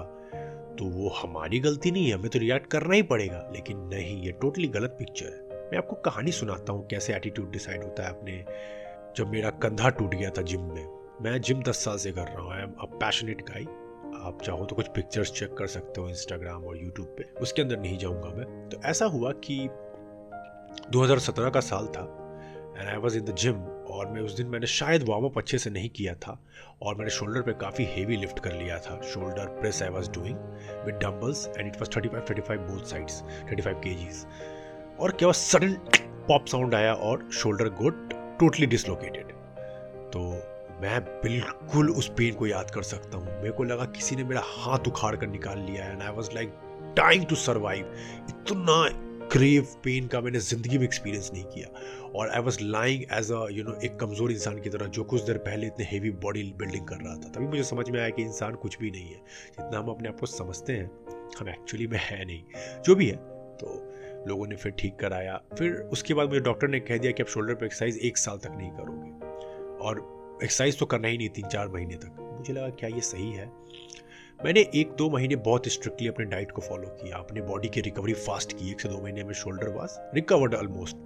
तो 0.79 0.85
वो 0.85 1.09
हमारी 1.09 1.59
गलती 1.59 1.91
नहीं 1.91 2.07
है 2.07 2.13
हमें 2.13 2.29
तो 2.29 2.39
रिएक्ट 2.39 2.67
करना 2.67 2.95
ही 2.95 3.01
पड़ेगा। 3.03 3.49
लेकिन 3.53 3.77
नहीं 3.87 4.21
ये 4.23 4.31
टोटली 4.31 4.67
गलत 4.67 4.95
पिक्चर 4.99 5.25
है। 5.25 5.67
मैं 5.71 5.77
आपको 5.77 5.95
कहानी 6.05 6.31
सुनाता 6.31 6.73
हूँ 6.73 6.87
कैसे 6.87 7.13
एटीट्यूड 7.15 7.51
डिसाइड 7.51 7.83
होता 7.83 8.03
है 8.03 8.09
अपने। 8.09 8.43
जब 9.17 9.29
मेरा 9.29 9.49
कंधा 9.49 9.89
टूट 9.89 10.15
गया 10.15 10.29
था 10.29 10.41
जिम 10.43 10.61
में 10.61 10.87
मैं 11.21 11.41
जिम 11.41 11.61
दस 11.61 11.83
साल 11.85 11.97
से 11.97 12.11
कर 12.11 12.27
रहा 12.27 12.41
हूँ। 12.41 12.51
आई 12.53 12.61
एम 12.61 12.71
अ 12.71 12.85
पैशनेट 12.95 13.41
गाई 13.41 13.65
आप 14.21 14.41
चाहो 14.43 14.65
तो 14.65 14.75
कुछ 14.75 14.87
पिक्चर्स 14.87 15.31
चेक 15.31 15.53
कर 15.53 15.67
सकते 15.67 16.01
हो 16.01 16.09
इंस्टाग्राम 16.09 16.65
और 16.65 16.77
यूट्यूब 16.77 17.07
पे। 17.17 17.23
उसके 17.41 17.61
अंदर 17.61 17.79
नहीं 17.79 17.97
जाऊँगा 17.97 18.29
मैं। 18.29 18.69
तो 18.69 18.81
ऐसा 18.85 19.05
हुआ 19.05 19.31
कि 19.45 19.67
2017 20.91 21.51
का 21.53 21.59
साल 21.59 21.87
था 21.87 22.01
and 22.79 22.89
I 22.89 22.95
was 22.95 23.17
in 23.17 23.25
the 23.25 23.35
gym 23.35 23.55
और 23.89 24.07
मैं 24.07 24.21
उस 24.21 24.35
दिन 24.37 24.47
मैंने 24.47 24.67
शायद 24.67 25.03
वार्म 25.09 25.25
अप 25.25 25.37
अच्छे 25.37 25.57
से 25.57 25.69
नहीं 25.69 25.89
किया 25.89 26.13
था, 26.13 26.45
और 26.81 26.95
मैंने 26.95 27.09
शोल्डर 27.09 27.41
पे 27.41 27.53
काफ़ी 27.53 27.85
हेवी 27.85 28.17
लिफ्ट 28.17 28.39
कर 28.39 28.53
लिया 28.53 28.77
था। 28.77 29.01
Shoulder 29.01 29.45
press 29.45 29.83
I 29.83 29.89
was 29.89 30.11
doing 30.11 30.37
with 30.85 30.95
dumbbells 30.95 31.47
and 31.57 31.67
it 31.67 31.81
was 31.81 31.89
thirty 31.97 32.09
five 32.09 32.25
thirty 32.29 32.41
five 32.41 32.59
both 32.61 32.85
sides 32.85 33.21
thirty 33.21 33.61
five 33.61 33.75
KGs 33.93 34.25
और 34.99 35.11
क्या 35.11 35.31
सडन 35.31 35.73
पॉप 36.27 36.45
साउंड 36.45 36.75
आया 36.75 36.93
और 36.93 37.29
शोल्डर 37.31 37.69
गोट 37.69 38.13
टोटली 38.39 38.65
डिसलोकेटेड 38.65 39.31
तो 40.11 40.29
मैं 40.81 40.99
बिल्कुल 41.01 41.89
उस 41.91 42.09
पेन 42.09 42.35
को 42.35 42.47
याद 42.47 42.71
कर 42.71 42.83
सकता 42.83 43.17
हूँ। 43.17 43.25
मेरे 43.25 43.51
को 43.51 43.63
लगा 43.63 43.85
किसी 43.85 44.15
ने 44.15 44.23
मेरा 44.23 44.41
हाथ 44.45 44.87
उखाड़ 44.87 45.15
कर 45.15 45.27
निकाल 45.27 45.59
लिया 45.59 45.85
and 45.85 46.01
I 46.01 46.11
was 46.11 46.29
like 46.35 46.53
time 46.97 47.23
to 47.23 47.35
survive 47.35 47.93
इतना 48.29 49.08
क्रेव 49.31 49.67
पेन 49.83 50.07
का 50.07 50.19
मैंने 50.21 50.39
ज़िंदगी 50.39 50.77
में 50.77 50.83
एक्सपीरियंस 50.83 51.29
नहीं 51.33 51.43
किया। 51.43 51.67
और 52.09 52.29
I 52.29 52.41
was 52.41 52.57
lying 52.61 53.03
as 53.13 53.31
a 53.31 53.45
you 53.51 53.63
know 53.63 53.73
एक 53.83 53.95
कमज़ोर 53.95 54.31
इंसान 54.31 54.59
की 54.61 54.69
तरह 54.69 54.87
जो 54.87 55.03
कुछ 55.03 55.21
देर 55.21 55.37
पहले 55.37 55.67
इतने 55.67 55.85
हेवी 55.85 56.11
बॉडी 56.11 56.43
बिल्डिंग 56.57 56.87
कर 56.87 56.95
रहा 56.95 57.15
था। 57.15 57.29
तभी 57.29 57.47
मुझे 57.47 57.63
समझ 57.63 57.89
में 57.89 57.99
आया 57.99 58.09
कि 58.09 58.21
इंसान 58.21 58.55
कुछ 58.55 58.77
भी 58.79 58.91
नहीं 58.91 59.05
है। 59.05 59.17
जितना 59.51 59.79
हम 59.79 59.89
अपने 59.89 60.09
आप 60.09 60.19
को 60.19 60.25
समझते 60.25 60.73
हैं, 60.73 60.91
हम 61.39 61.49
एक्चुअली 61.49 61.87
में 61.87 61.99
है 62.01 62.25
नहीं। 62.25 62.43
जो 62.85 62.95
भी 62.95 63.07
है। 63.07 63.15
तो 63.57 63.93
लोगों 64.27 64.47
ने 64.47 64.55
फिर 64.55 64.71
ठीक 64.71 64.95
कराया। 64.95 65.41
फिर 65.57 65.73
उसके 65.73 66.13
बाद 66.13 66.27
मुझे 66.27 66.39
डॉक्टर 66.39 66.67
ने 66.67 66.79
कह 66.79 66.97
दिया 66.97 67.11
कि 67.11 67.23
आप 67.23 67.29
शोल्डर 67.29 67.53
पर 67.53 67.65
एक्सरसाइज 67.65 67.97
एक 67.97 68.17
साल 68.17 68.37
तक 68.37 68.51
नहीं 68.51 68.71
करोगे। 68.71 69.11
और 69.77 69.99
एक्सरसाइज 70.43 70.79
तो 70.79 70.85
करना 70.85 71.07
ही 71.07 71.17
नहीं 71.17 71.29
तीन 71.29 71.47
चार 71.47 71.67
महीने 71.67 71.95
तक। 71.95 72.35
मुझे 72.39 72.53
लगा 72.53 72.69
क्या 72.69 72.89
ये 72.89 73.01
सही 73.01 73.31
है? 73.31 73.51
मैंने 74.39 74.59
एक 74.75 74.91
दो 74.91 75.09
महीने 75.09 75.35
बहुत 75.35 75.67
स्ट्रिक्टली 75.67 76.07
अपने 76.07 76.25
डाइट 76.25 76.51
को 76.51 76.61
फॉलो 76.61 76.87
किया। 76.97 77.17
अपने 77.17 77.41
बॉडी 77.41 77.69
की 77.69 77.81
रिकवरी 77.81 78.13
फास्ट 78.17 78.53
की। 78.53 78.69
एक 78.71 78.81
से 78.81 78.89
दो 78.89 79.01
महीने 79.01 79.23
में 79.23 79.33
शोल्डर 79.33 79.69
वास 79.69 79.97
रिकवर्ड 80.15 80.53
ऑलमोस्ट 80.55 80.97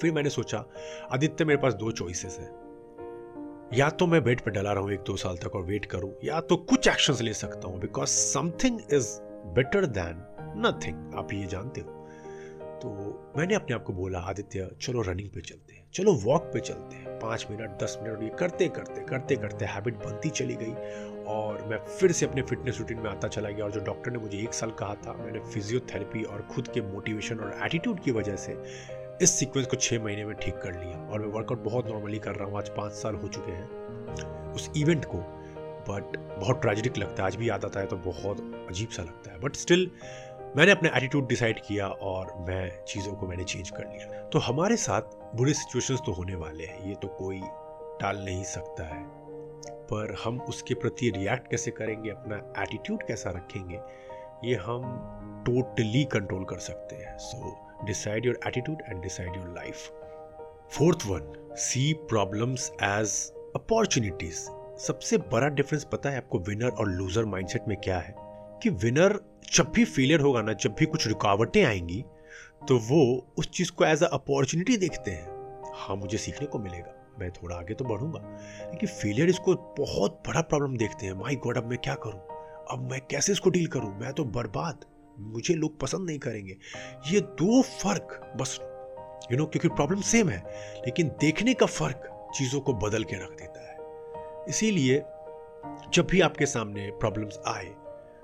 फिर 0.00 0.12
मैंने 0.12 0.30
सोचा, 0.30 0.64
आदित्य 1.12 1.44
मेरे 1.44 1.60
पास 1.60 1.74
दो 1.74 1.90
चॉइसेस 1.92 2.36
है। 2.40 2.48
या 3.72 3.88
तो 3.90 4.06
मैं 4.06 4.22
बेड 4.24 4.40
पे 4.40 4.50
डला 4.50 4.72
रहा 4.72 4.82
हूँ 4.82 4.92
एक 4.92 5.00
दो 5.00 5.16
साल 5.16 5.36
तक 5.36 5.54
और 5.56 5.64
वेट 5.64 5.84
करूँ, 5.84 6.12
या 6.24 6.40
तो 6.40 6.56
कुछ 6.56 6.88
एक्शन 6.88 7.24
ले 7.24 7.32
सकता 7.34 7.68
हूँ 7.68 7.80
because 7.80 8.08
something 8.08 8.80
is 8.92 9.08
better 9.54 9.86
than 9.88 10.22
nothing 10.58 11.14
आप 11.14 11.32
ये 11.32 11.46
जानते 11.46 11.80
हो। 11.80 11.98
तो 12.82 12.88
मैंने 13.36 13.54
अपने 13.54 13.74
आप 13.74 13.82
को 13.82 13.92
बोला, 13.92 14.18
आदित्य, 14.20 14.70
चलो 14.82 15.02
रनिंग 15.02 15.28
पे 15.30 15.40
चलते 15.40 15.74
हैं, 15.74 15.88
चलो 15.94 16.12
वॉक 16.24 16.50
पे 16.52 16.60
चलते 16.60 16.96
हैं। 16.96 17.18
पाँच 17.18 17.46
मिनट, 17.50 17.82
दस 17.82 17.98
मिनट, 18.02 18.22
ये 18.22 18.28
करते 18.38 18.68
करते 18.68 19.00
करते 19.00 19.36
करते 19.36 19.64
हैबिट 19.64 19.96
बनती 19.96 20.30
चली 20.30 20.54
गई। 20.54 20.74
और 21.30 21.64
मैं 21.70 21.78
फिर 21.88 22.12
से 22.12 22.26
अपने 22.26 22.42
फिटनेस 22.42 22.78
रूटीन 22.78 22.98
में 22.98 23.10
आता 23.10 23.28
चला 23.28 23.50
गया 23.50 23.64
और 23.64 23.72
जो 23.72 23.80
डॉक्टर 23.84 24.10
ने 24.10 24.18
मुझे 24.18 24.38
एक 24.38 24.54
साल 24.54 24.70
कहा 24.78 24.94
था, 24.96 25.12
मैंने 25.14 25.40
फिजियोथेरेपी 25.50 26.22
और 26.24 26.46
खुद 26.52 26.68
के 26.68 26.80
मोटिवेशन 26.82 27.40
और 27.40 27.58
एटीट्यूड 27.64 28.00
की 28.00 28.10
वजह 28.12 28.36
से 28.36 28.56
इस 29.22 29.30
सीक्वेंस 29.30 29.66
को 29.66 29.76
छः 29.76 30.02
महीने 30.04 30.24
में 30.24 30.34
ठीक 30.36 30.54
कर 30.58 30.72
लिया 30.74 30.98
और 31.02 31.20
मैं 31.20 31.28
वर्कआउट 31.28 31.62
बहुत 31.64 31.86
नॉर्मली 31.86 32.18
कर 32.18 32.34
रहा 32.34 32.48
हूँ, 32.48 32.58
आज 32.58 32.68
पाँच 32.76 32.92
साल 32.92 33.14
हो 33.14 33.28
चुके 33.28 33.52
हैं। 33.52 34.52
उस 34.52 34.70
इवेंट 34.76 35.04
को 35.04 35.18
बट 35.88 36.16
बहुत 36.38 36.60
ट्रेजिडिक 36.62 36.98
लगता 36.98 37.22
है, 37.22 37.26
आज 37.26 37.36
भी 37.36 37.48
याद 37.48 37.64
आता 37.64 37.80
है 37.80 37.86
तो 37.86 37.96
बहुत 38.04 38.40
अजीब 38.70 38.88
सा 38.88 39.02
लगता 39.02 39.32
है 39.32 39.38
बट 39.40 39.56
स्टिल 39.56 39.90
मैंने 40.56 40.72
अपना 40.72 40.90
एटीट्यूड 40.96 41.28
डिसाइड 41.28 41.60
किया 41.66 41.86
और 41.86 42.34
मैं 42.48 42.84
चीज़ों 42.84 43.12
को 43.12 43.26
मैंने 43.26 43.44
चेंज 43.44 43.70
कर 43.70 43.84
लिया। 43.84 44.22
तो 44.28 44.38
हमारे 44.38 44.76
साथ 44.78 45.02
बुरे 45.36 45.52
सिचुएशंस 45.54 46.00
तो 46.06 46.12
होने 46.12 46.34
वाले 46.34 46.64
हैं, 46.64 46.88
ये 46.88 46.94
तो 46.94 47.08
कोई 47.18 47.40
टाल 48.00 48.24
नहीं 48.24 48.44
सकता 48.44 48.84
है। 48.84 49.02
पर 49.92 50.14
हम 50.24 50.40
उसके 50.40 50.74
प्रति 50.74 51.10
रिएक्ट 51.10 51.50
कैसे 51.50 51.70
करेंगे, 51.70 52.10
अपना 52.10 52.62
एटीट्यूड 52.62 53.02
कैसा 53.02 53.30
रखेंगे, 53.30 53.80
ये 54.44 54.54
हम 54.56 55.42
टोटली 55.46 56.04
कंट्रोल 56.04 56.44
कर 56.44 56.58
सकते 56.58 56.96
हैं। 56.96 57.16
So 57.18 57.56
decide 57.86 58.26
your 58.26 58.40
attitude 58.46 58.82
and 58.88 59.02
decide 59.02 59.36
your 59.36 59.48
life 59.48 59.90
fourth 60.70 61.06
one 61.06 61.54
see 61.56 61.92
problems 62.08 62.70
as 62.82 63.32
opportunities 63.56 64.40
सबसे 64.78 65.18
बड़ा 65.32 65.48
डिफरेंस 65.48 65.84
पता 65.84 66.10
है 66.10 66.16
आपको 66.16 66.38
विनर 66.38 66.70
और 66.70 66.88
लूजर 66.88 67.24
माइंडसेट 67.24 67.68
में 67.68 67.76
क्या 67.76 67.98
है? 67.98 68.14
कि 68.62 68.70
विनर 68.70 69.18
जब 69.52 69.72
भी 69.72 69.84
फेलियर 69.84 70.20
होगा 70.20 70.42
ना, 70.42 70.52
जब 70.52 70.74
भी 70.78 70.86
कुछ 70.86 71.06
रुकावटें 71.08 71.64
आएँगी 71.64 72.04
तो 72.68 72.78
वो 72.78 73.02
उस 73.38 73.50
चीज़ 73.50 73.72
को 73.72 73.84
एज 73.84 74.02
अ 74.02 74.06
अपॉर्चुनिटी 74.06 74.76
देखते 74.76 75.10
हैं। 75.10 75.72
हाँ 75.74 75.96
मुझे 75.96 76.18
सीखने 76.18 76.46
को 76.46 76.58
मिलेगा। 76.58 76.96
मैं 77.18 77.30
थोड़ा 77.30 77.56
आगे 77.56 77.74
तो 77.74 77.84
बढ़ूँगा। 77.84 78.20
लेकिन 78.70 78.88
फेलियर 78.88 79.28
इसको 79.28 79.54
बहुत 79.78 80.22
बड़ा 80.28 80.40
प्रॉब्लम 80.40 80.76
देखते 80.76 81.06
हैं। 81.06 81.12
माई 81.12 81.36
गॉड 81.36 81.58
अब 81.58 81.66
मैं 81.66 81.78
क्या 81.78 81.94
करूँ? 81.94 82.20
अब 82.70 82.88
मैं 82.90 83.00
कैसे 83.00 83.32
इसको 83.32 83.50
डील 83.50 83.66
करूँ? 83.66 84.00
मैं 84.00 84.12
तो 84.12 84.24
बर्बाद। 84.24 84.84
मुझे 85.18 85.54
लोग 85.54 85.80
पसंद 85.80 86.06
नहीं 86.06 86.18
करेंगे। 86.18 86.56
ये 87.06 87.20
दो 87.20 87.62
फ़र्क 87.62 88.32
बस 88.36 88.58
यू 88.60 89.26
you 89.26 89.38
नो 89.38 89.44
know, 89.44 89.50
क्योंकि 89.50 89.68
प्रॉब्लम 89.68 90.00
सेम 90.00 90.28
है। 90.28 90.44
लेकिन 90.86 91.08
देखने 91.08 91.54
का 91.54 91.66
फ़र्क 91.66 92.30
चीज़ों 92.34 92.60
को 92.60 92.74
बदल 92.74 93.04
के 93.04 93.16
रख 93.16 93.30
देता 93.30 93.60
है। 93.60 93.76
इसीलिए 94.48 95.02
जब 95.94 96.06
भी 96.10 96.20
आपके 96.20 96.46
सामने 96.46 96.90
प्रॉब्लम्स 96.90 97.38
आए 97.46 97.74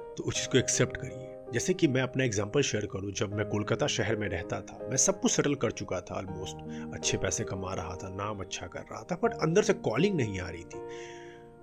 तो 0.00 0.23
उस 0.25 0.35
चीज़ 0.35 0.49
को 0.49 0.59
एक्सेप्ट 0.59 0.97
करिए। 0.97 1.36
जैसे 1.52 1.74
कि 1.74 1.88
मैं 1.88 2.02
अपना 2.02 2.24
एग्ज़ाम्पल 2.24 2.62
शेयर 2.62 2.86
करूँ, 2.86 3.10
जब 3.12 3.34
मैं 3.34 3.44
कोलकाता 3.48 3.86
शहर 3.86 4.16
में 4.16 4.28
रहता 4.28 4.60
था, 4.60 4.78
मैं 4.90 4.96
सब 4.96 5.20
कुछ 5.20 5.32
सेटल 5.32 5.54
कर 5.54 5.70
चुका 5.70 6.00
था 6.00 6.14
ऑलमोस्ट 6.14 6.56
अच्छे 6.94 7.18
पैसे 7.18 7.44
कमा 7.44 7.74
रहा 7.74 7.94
था, 7.94 8.08
नाम 8.16 8.40
अच्छा 8.40 8.66
कर 8.66 8.80
रहा 8.80 9.02
था 9.02 9.18
बट 9.22 9.34
अंदर 9.42 9.62
से 9.62 9.72
कॉलिंग 9.72 10.16
नहीं 10.16 10.40
आ 10.40 10.48
रही 10.48 10.64
थी। 10.64 10.80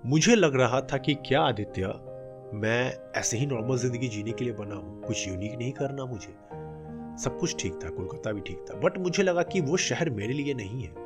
मुझे 0.04 0.34
लग 0.34 0.56
रहा 0.56 0.80
था 0.82 0.98
कि 0.98 1.14
क्या 1.26 1.40
आदित्य, 1.42 1.92
मैं 2.54 3.12
ऐसे 3.16 3.36
ही 3.36 3.46
नॉर्मल 3.46 3.78
ज़िंदगी 3.78 4.08
जीने 4.08 4.32
के 4.32 4.44
लिए 4.44 4.54
बना 4.54 4.74
हूँ, 4.74 5.02
कुछ 5.02 5.26
यूनिक 5.28 5.58
नहीं 5.58 5.72
करना 5.72 6.04
मुझे। 6.04 6.34
सब 7.22 7.38
कुछ 7.40 7.62
ठीक 7.62 7.78
था, 7.84 7.88
कोलकाता 7.88 8.32
भी 8.32 8.40
ठीक 8.40 8.64
था 8.70 8.80
बट 8.80 8.98
मुझे 8.98 9.22
लगा 9.22 9.42
कि 9.42 9.60
वो 9.60 9.76
शहर 9.76 10.10
मेरे 10.10 10.34
लिए 10.34 10.54
नहीं 10.54 10.82
है। 10.82 11.03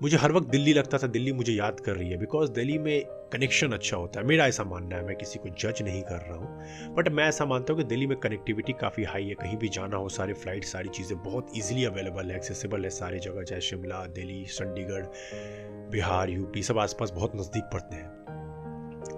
मुझे 0.00 0.16
हर 0.16 0.32
वक्त 0.32 0.46
दिल्ली 0.48 0.72
लगता 0.72 0.98
था, 0.98 1.06
दिल्ली 1.06 1.32
मुझे 1.32 1.52
याद 1.52 1.80
कर 1.80 1.96
रही 1.96 2.10
है 2.10 2.16
बिकॉज़ 2.16 2.50
दिल्ली 2.50 2.76
में 2.78 3.04
कनेक्शन 3.32 3.72
अच्छा 3.72 3.96
होता 3.96 4.20
है। 4.20 4.26
मेरा 4.26 4.46
ऐसा 4.46 4.64
मानना 4.64 4.96
है, 4.96 5.04
मैं 5.06 5.16
किसी 5.16 5.38
को 5.38 5.48
जज 5.60 5.82
नहीं 5.82 6.02
कर 6.02 6.20
रहा 6.20 6.36
हूँ 6.36 6.94
बट 6.94 7.08
मैं 7.08 7.24
ऐसा 7.24 7.44
मानता 7.46 7.72
हूँ 7.72 7.82
कि 7.82 7.86
दिल्ली 7.88 8.06
में 8.06 8.16
कनेक्टिविटी 8.18 8.72
काफ़ी 8.80 9.04
हाई 9.04 9.24
है, 9.24 9.34
कहीं 9.34 9.56
भी 9.56 9.68
जाना 9.68 9.96
हो, 9.96 10.08
सारे 10.08 10.34
फ़्लाइट 10.34 10.64
सारी 10.64 10.88
चीज़ें 10.88 11.16
बहुत 11.22 11.52
ईजिली 11.56 11.84
अवेलेबल 11.84 12.30
है 12.30 12.36
एक्सेसिबल 12.36 12.84
है 12.84 12.90
सारी 12.90 13.18
जगह, 13.18 13.42
चाहे 13.42 13.60
शिमला, 13.60 14.04
दिल्ली, 14.08 14.44
चंडीगढ़, 14.46 15.04
बिहार 15.90 16.30
यूपी 16.30 16.62
सब 16.62 16.78
आसपास 16.78 17.10
बहुत 17.10 17.36
नज़दीक 17.36 17.64
पड़ते 17.72 17.96
हैं। 17.96 18.18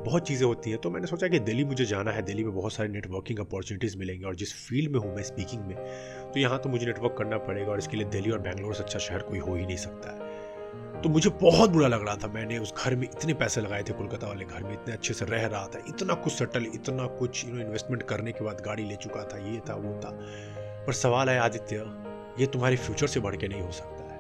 बहुत 0.05 0.27
चीज़ें 0.29 0.47
होती 0.47 0.71
हैं 0.71 0.79
तो 0.81 0.91
मैंने 0.91 1.07
सोचा 1.07 1.29
कि 1.29 1.39
दिल्ली 1.41 1.65
मुझे 1.65 1.85
जाना 1.85 2.11
है, 2.11 2.23
दिल्ली 2.23 2.45
में 2.45 2.55
बहुत 2.55 2.73
सारे 2.73 2.89
नेटवर्किंग 2.89 3.39
अपॉर्चुनिटीज़ 3.39 3.97
मिलेंगी, 3.99 4.25
और 4.25 4.35
जिस 4.37 4.55
फ़ील्ड 4.67 4.93
में 4.93 4.99
हूँ 5.01 5.15
मैं 5.17 5.23
स्पीकिंग 5.23 5.63
में 5.67 5.77
तो 6.33 6.41
यहाँ 6.41 6.59
तो 6.59 6.69
मुझे 6.69 6.87
नेटवर्क 6.87 7.15
करना 7.19 7.39
पड़ेगा, 7.39 7.71
और 7.73 7.79
इसके 7.79 7.97
लिए 7.97 8.07
दिल्ली 8.09 8.31
और 8.31 8.39
बैंगलोर 8.41 8.75
से 8.75 8.83
अच्छा 8.83 8.99
शहर 8.99 9.23
कोई 9.23 9.39
हो 9.39 9.55
ही 9.55 9.67
नहीं 9.67 9.77
सकता 9.77 10.11
है। 10.11 10.22
तो 11.03 11.09
मुझे 11.09 11.31
बहुत 11.33 11.71
बुरा 11.71 11.89
लग 11.89 12.07
रहा 12.07 12.17
था। 12.17 12.29
मैंने 12.29 12.59
उस 12.59 12.73
घर 12.77 12.95
में 12.97 13.03
इतने 13.05 13.35
पैसे 13.35 13.61
लगाए 13.61 13.83
थे 13.83 13.93
कोलकाता 13.93 14.27
वाले 14.27 14.45
घर 14.45 14.63
में, 14.63 14.73
इतने 14.73 14.95
अच्छे 14.95 15.15
से 15.15 15.25
रह 15.25 15.47
रहा 15.47 15.67
था, 15.67 15.83
इतना 15.89 16.15
कुछ 16.15 16.33
सेटल 16.33 16.67
इतना 16.75 17.07
कुछ 17.19 17.45
यू 17.45 17.53
नो 17.55 17.61
इन्वेस्टमेंट 17.61 18.03
करने 18.03 18.33
के 18.33 18.45
बाद 18.45 18.63
गाड़ी 18.67 18.85
ले 18.85 18.97
चुका 18.97 19.25
था, 19.25 19.39
ये 19.47 19.59
था, 19.69 19.75
वो 19.75 19.99
था। 20.01 20.11
पर 20.87 20.93
सवाल 20.93 21.29
है, 21.29 21.39
आदित्य, 21.39 21.85
ये 22.41 22.47
तुम्हारे 22.47 22.77
फ्यूचर 22.77 23.07
से 23.07 23.21
बढ़ 23.21 23.37
के 23.37 23.49
नहीं 23.49 23.63
हो 23.63 23.71
सकता 23.73 24.05
है। 24.05 24.11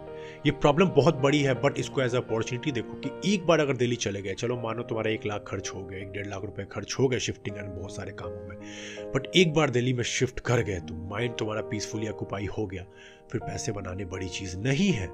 ये 0.46 0.50
प्रॉब्लम 0.52 0.88
बहुत 0.88 1.16
बड़ी 1.16 1.40
है 1.42 1.54
बट 1.54 1.78
इसको 1.78 2.00
एज 2.02 2.14
अपॉर्चुनिटी 2.14 2.72
देखो 2.72 2.94
कि 2.96 3.32
एक 3.32 3.46
बार 3.46 3.60
अगर 3.60 3.76
दिल्ली 3.76 3.96
चले 3.96 4.22
गए, 4.22 4.34
चलो 4.34 4.56
मानो 4.60 4.82
तुम्हारा 4.82 5.10
एक 5.10 5.26
लाख 5.26 5.44
खर्च 5.48 5.70
हो 5.74 5.82
गया, 5.82 5.98
एक 5.98 6.10
डेढ़ 6.12 6.26
लाख 6.26 6.42
रुपए 6.42 6.64
खर्च 6.72 6.96
हो 6.98 7.08
गए 7.08 7.18
शिफ्टिंग 7.20 7.56
एंड 7.56 7.68
बहुत 7.68 7.94
सारे 7.96 8.12
कामों 8.12 8.48
में। 8.48 9.12
बट 9.14 9.26
एक 9.36 9.52
बार 9.54 9.70
दिल्ली 9.70 9.92
में 9.92 10.04
शिफ्ट 10.04 10.40
कर 10.40 10.62
गए 10.62 10.80
तो 10.80 10.94
माइंड 11.10 11.36
तुम्हारा 11.38 11.62
पीसफुली 11.62 12.08
ऑक्यूपाई 12.08 12.46
हो 12.58 12.66
गया, 12.66 12.84
फिर 13.32 13.40
पैसे 13.40 13.72
बनाने 13.72 14.04
बड़ी 14.06 14.28
चीज़ 14.28 14.56
नहीं 14.58 14.90
है। 14.92 15.08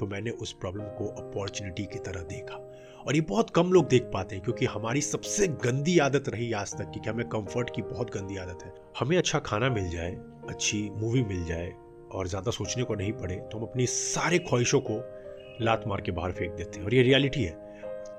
तो 0.00 0.06
मैंने 0.06 0.30
उस 0.30 0.52
प्रॉब्लम 0.52 0.84
को 0.98 1.06
अपॉर्चुनिटी 1.18 1.84
की 1.84 1.98
तरह 2.00 2.22
देखा। 2.28 2.56
और 3.06 3.14
ये 3.14 3.20
बहुत 3.22 3.50
कम 3.50 3.72
लोग 3.72 3.88
देख 3.88 4.02
पाते 4.12 4.36
हैं 4.36 4.44
क्योंकि 4.44 4.66
हमारी 4.66 5.00
सबसे 5.02 5.48
गंदी 5.64 5.98
आदत 5.98 6.28
रही 6.28 6.52
आज 6.52 6.74
तक 6.74 6.90
की। 6.94 7.08
हमें 7.08 7.26
कंफर्ट 7.28 7.70
की 7.76 7.82
बहुत 7.84 8.14
गंदी 8.14 8.36
आदत 8.36 8.64
है? 8.64 8.72
हमें 8.98 9.16
अच्छा 9.18 9.38
खाना 9.40 9.68
मिल 9.70 9.90
जाए 9.90 10.16
अच्छी 10.48 10.88
मूवी 10.92 11.22
मिल 11.24 11.44
जाए 11.44 11.72
और 12.12 12.28
ज़्यादा 12.28 12.50
सोचने 12.50 12.84
को 12.84 12.94
नहीं 12.94 13.12
पड़े 13.12 13.36
तो 13.42 13.58
हम 13.58 13.64
अपनी 13.64 13.86
सारे 13.88 14.38
ख्वाहिशों 14.40 14.80
को 14.80 15.02
लात 15.60 15.84
मार 15.86 16.00
के 16.00 16.12
बाहर 16.12 16.32
फेंक 16.32 16.52
देते 16.52 16.78
हैं। 16.78 16.86
और 16.86 16.94
ये 16.94 17.02
रियलिटी 17.02 17.44
है। 17.44 17.62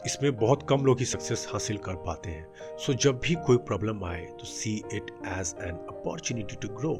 इसमें 0.05 0.35
बहुत 0.37 0.65
कम 0.69 0.85
लोग 0.85 0.99
ही 0.99 1.05
सक्सेस 1.05 1.47
हासिल 1.51 1.77
कर 1.77 1.95
पाते 1.97 2.29
हैं। 2.29 2.77
सो 2.77 2.91
so, 2.91 2.99
जब 2.99 3.19
भी 3.19 3.35
कोई 3.45 3.57
प्रॉब्लम 3.59 4.03
आए 4.03 4.25
तो 4.39 4.45
see 4.45 4.75
it 4.93 5.11
as 5.29 5.53
an 5.61 5.75
opportunity 5.89 6.55
to 6.55 6.67
grow 6.75 6.93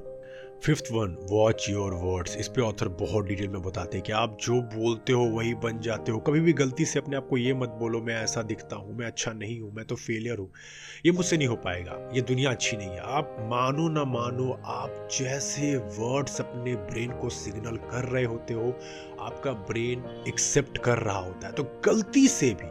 fifth 0.64 0.84
one 0.92 1.16
watch 1.32 1.66
your 1.70 1.94
words 1.94 2.38
इस 2.38 2.48
पे 2.48 2.62
ऑथर 2.62 2.88
बहुत 2.88 3.26
डिटेल 3.26 3.48
में 3.48 3.62
बताते 3.62 3.98
हैं 3.98 4.06
कि 4.06 4.12
आप 4.12 4.38
जो 4.42 4.62
बोलते 4.62 5.14
हो 5.14 5.24
वही 5.24 5.54
बन 5.54 5.80
जाते 5.80 6.12
हो। 6.12 6.20
कभी 6.20 6.40
भी 6.40 6.54
गलती 6.54 6.86
से 6.86 7.00
अपने 7.00 7.18
आप 7.18 7.28
को 7.30 7.38
ये 7.38 7.54
मत 7.54 7.70
बोलो, 7.70 8.02
मैं 8.02 8.24
ऐसा 8.24 8.42
दिखता 8.42 8.76
हूँ, 8.76 8.98
मैं 8.98 9.06
अच्छा 9.06 9.34
नहीं 9.34 9.62
हूँ, 9.62 9.72
मैं 9.74 9.86
तो 9.86 9.96
फेलियर 9.96 10.38
हूँ। 10.38 10.52
ये 11.06 11.12
मुझसे 11.12 11.38
नहीं 11.38 11.48
हो 11.48 11.56
पाएगा। 11.56 12.12
ये 12.16 12.22
दुनिया 12.22 12.52
अच्छी 12.52 12.78
नहीं 12.78 12.90
है। 12.90 13.00
आप 13.00 13.38
मानो 13.40 13.90
ना 13.90 14.04
मानो, 14.04 14.52
आप 14.66 15.08
जैसे 15.20 15.76
वर्ड्स 15.78 16.42
अपने 16.42 16.76
ब्रेन 16.76 17.12
को 17.12 17.30
सिग्नल 17.30 17.76
कर 17.76 18.06
रहे 18.06 18.24
होते 18.24 18.54
हो, 18.54 18.80
आपका 19.20 19.52
ब्रेन 19.52 20.26
एक्सेप्ट 20.28 20.78
कर 20.78 20.98
रहा 20.98 21.20
होता 21.20 21.48
है। 21.48 21.54
तो 21.54 21.64
गलती 21.64 22.28
से 22.28 22.54
भी, 22.54 22.68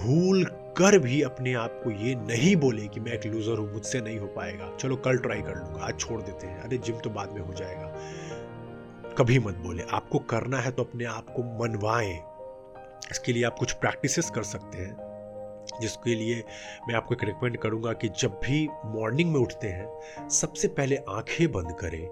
भूल 0.00 0.44
कर 0.78 0.98
भी 0.98 1.20
अपने 1.22 1.52
आप 1.54 1.80
को 1.84 1.90
ये 1.90 2.14
नहीं 2.14 2.54
बोले 2.56 2.86
कि 2.86 3.00
मैं 3.00 3.12
एक 3.12 3.24
लूजर 3.26 3.58
हूँ, 3.58 3.72
मुझसे 3.72 4.00
नहीं 4.00 4.18
हो 4.18 4.26
पाएगा। 4.26 4.70
चलो 4.76 4.96
कल 4.96 5.18
ट्राई 5.18 5.42
कर 5.42 5.54
लूँगा, 5.54 5.84
आज 5.84 5.98
छोड़ 5.98 6.20
देते 6.22 6.46
हैं। 6.46 6.58
अरे 6.58 6.78
जिम 6.78 6.96
तो 6.96 7.10
बाद 7.10 7.30
में 7.32 7.40
हो 7.40 7.52
जाएगा। 7.52 9.14
कभी 9.18 9.38
मत 9.38 9.56
बोले, 9.56 9.82
आपको 9.90 10.18
करना 10.18 10.58
है 10.58 10.70
तो 10.70 10.82
अपने 10.84 11.04
आप 11.04 11.30
को 11.30 11.42
मनवाएँ। 11.60 12.12
इसके 13.10 13.32
लिए 13.32 13.44
आप 13.44 13.56
कुछ 13.58 13.72
प्रैक्टिसेस 13.72 14.30
कर 14.30 14.42
सकते 14.42 14.78
हैं, 14.78 14.96
जिसके 15.80 16.14
लिए 16.14 16.42
मैं 16.88 16.94
आपको 16.94 17.14
एक 17.14 17.24
रिकमेंड 17.24 17.56
करूँगा 17.56 17.92
कि 17.92 18.08
जब 18.18 18.40
भी 18.44 18.68
मॉर्निंग 18.86 19.32
में 19.32 19.40
उठते 19.40 19.68
हैं, 19.68 20.28
सबसे 20.30 20.68
पहले 20.68 20.96
आँखें 21.08 21.50
बंद 21.52 21.76
करें। 21.80 22.06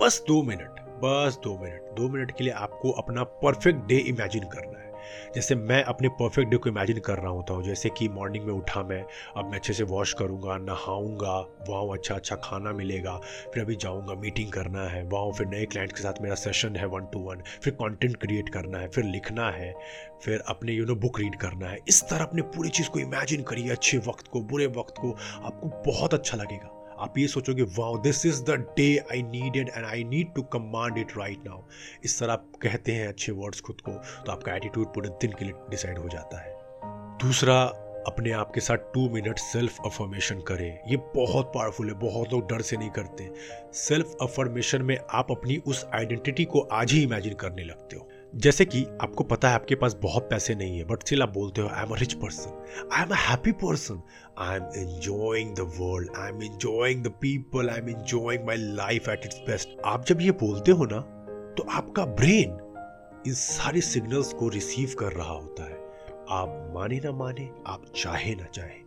बस 0.00 0.24
दो 0.28 0.42
मिनट 0.42 0.80
बस 1.04 1.38
दो 1.44 1.58
मिनट 1.58 1.94
दो 1.96 2.08
मिनट 2.08 2.30
के 2.30 2.44
लिए 2.44 2.52
आपको 2.52 2.90
अपना 2.92 3.22
परफेक्ट 3.40 3.86
डे 3.86 3.96
इमेजिन 3.98 4.42
करना 4.44 4.78
है। 4.78 4.91
जैसे 5.34 5.54
मैं 5.54 5.82
अपने 5.84 6.08
परफेक्ट 6.08 6.50
डे 6.50 6.56
को 6.56 6.68
इमेजिन 6.68 6.98
कर 6.98 7.18
रहा 7.18 7.30
होता 7.30 7.54
हूँ। 7.54 7.62
जैसे 7.62 7.88
कि 7.88 8.08
मॉर्निंग 8.08 8.44
में 8.44 8.52
उठा 8.54 8.82
मैं, 8.82 9.04
अब 9.36 9.44
मैं 9.44 9.58
अच्छे 9.58 9.72
से 9.72 9.84
वॉश 9.84 10.12
करूँगा, 10.12 10.56
नहाऊँगा, 10.58 11.38
वहाँ 11.68 11.98
अच्छा 11.98 12.14
अच्छा 12.14 12.36
खाना 12.36 12.72
मिलेगा, 12.72 13.16
फिर 13.54 13.62
अभी 13.62 13.76
जाऊँगा 13.76 14.14
मीटिंग 14.14 14.52
करना 14.52 14.84
है, 14.84 15.02
वहाँ 15.04 15.32
फिर 15.32 15.46
नए 15.46 15.64
क्लाइंट 15.64 15.92
के 15.92 16.02
साथ 16.02 16.22
मेरा 16.22 16.34
सेशन 16.34 16.76
है 16.76 16.86
वन 16.86 17.06
टू 17.06 17.20
वन 17.20 17.42
फिर 17.62 17.74
कॉन्टेंट 17.74 18.16
क्रिएट 18.16 18.48
करना 18.48 18.78
है, 18.78 18.88
फिर 18.88 19.04
लिखना 19.04 19.50
है, 19.50 19.74
फिर 20.22 20.42
अपने 20.46 20.72
यू 20.72 20.84
नो 20.86 20.94
बुक 20.94 21.20
रीड 21.20 21.36
करना 21.36 21.68
है। 21.68 21.78
इस 21.88 22.02
तरह 22.02 22.24
अपने 22.24 22.42
पूरी 22.42 22.68
चीज़ 22.68 22.88
को 22.88 22.98
इमेजिन 22.98 23.42
करिए, 23.42 23.70
अच्छे 23.70 23.98
वक्त 23.98 24.28
को, 24.28 24.40
बुरे 24.40 24.66
वक्त 24.66 24.98
को, 24.98 25.16
आपको 25.44 25.68
बहुत 25.86 26.14
अच्छा 26.14 26.36
लगेगा। 26.36 26.78
आप 27.02 27.18
ये 27.18 27.26
सोचोगे, 27.28 27.62
wow 27.62 27.98
this 27.98 28.24
is 28.26 28.42
the 28.44 28.58
day 28.76 28.96
I 29.12 29.22
needed 29.22 29.68
and 29.68 29.84
I 29.84 30.04
need 30.04 30.32
to 30.34 30.42
command 30.52 30.98
it 30.98 31.16
right 31.18 31.46
now 31.46 31.62
इस 32.04 32.18
तरह 32.20 32.32
आप 32.32 32.50
कहते 32.62 32.92
हैं 32.92 33.06
अच्छे 33.08 33.32
वर्ड्स 33.32 33.60
खुद 33.60 33.80
को 33.80 33.92
तो 34.26 34.32
आपका 34.32 34.56
एटीट्यूड 34.56 34.86
पूरे 34.86 35.08
दिन 35.22 35.32
के 35.38 35.44
लिए 35.44 35.54
डिसाइड 35.70 35.98
हो 35.98 36.08
जाता 36.08 36.42
है। 36.42 36.60
दूसरा, 37.18 37.62
अपने 38.06 38.30
आप 38.32 38.50
के 38.54 38.60
साथ 38.60 38.76
टू 38.94 39.08
मिनट 39.10 39.38
सेल्फ 39.38 39.76
अफर्मेशन 39.86 40.40
करें। 40.40 40.78
ये 40.90 40.96
बहुत 41.14 41.52
पावरफुल 41.54 41.88
है, 41.88 41.94
बहुत 41.94 42.32
लोग 42.32 42.48
डर 42.50 42.62
से 42.62 42.76
नहीं 42.76 42.90
करते। 42.90 43.30
सेल्फ 43.74 44.16
अफर्मेशन 44.22 44.82
में 44.82 44.96
आप 45.10 45.30
अपनी 45.30 45.56
उस 45.66 45.84
आइडेंटिटी 45.94 46.44
को 46.44 46.60
आज 46.72 46.92
ही 46.92 47.02
इमेजिन 47.02 47.34
करने 47.34 47.64
लगते 47.64 47.96
हो। 47.96 48.08
जैसे 48.36 48.64
कि 48.64 48.84
आपको 48.84 49.24
पता 49.24 49.48
है 49.48 49.54
आपके 49.54 49.74
पास 49.74 49.96
बहुत 50.02 50.30
पैसे 50.30 50.54
नहीं 50.54 50.78
है 50.78 50.84
बट 50.84 51.00
स्टिल 51.00 51.22
आप 51.22 51.32
बोलते 51.32 51.60
हो 51.60 51.68
I 51.68 51.84
am 51.84 51.90
a 51.90 51.98
rich 51.98 52.12
person 52.12 52.64
I 52.92 53.02
am 53.02 53.08
a 53.08 53.14
happy 53.14 53.52
person 53.52 54.02
I 54.38 54.56
am 54.56 54.64
enjoying 54.64 55.54
the 55.56 55.60
world 55.60 56.10
I 56.18 56.28
am 56.28 56.42
enjoying 56.42 57.04
the 57.04 57.08
people 57.08 57.70
I 57.70 57.78
am 57.78 57.88
enjoying 57.88 58.46
my 58.46 58.56
life 58.56 59.08
at 59.08 59.20
its 59.24 59.38
best 59.38 59.68
आप 59.84 60.04
जब 60.04 60.20
ये 60.20 60.30
बोलते 60.30 60.72
हो 60.72 60.84
ना 60.84 61.00
तो 61.58 61.66
आपका 61.70 62.06
ब्रेन 62.06 62.58
इन 63.26 63.34
सारे 63.34 63.80
सिग्नल्स 63.80 64.32
को 64.32 64.48
रिसीव 64.48 64.94
कर 64.98 65.12
रहा 65.12 65.32
होता 65.32 65.64
है। 65.64 65.76
आप 66.30 66.72
माने 66.74 67.00
ना 67.04 67.12
माने, 67.12 67.50
आप 67.66 67.84
चाहे 67.96 68.34
ना 68.34 68.44
चाहे। 68.44 68.81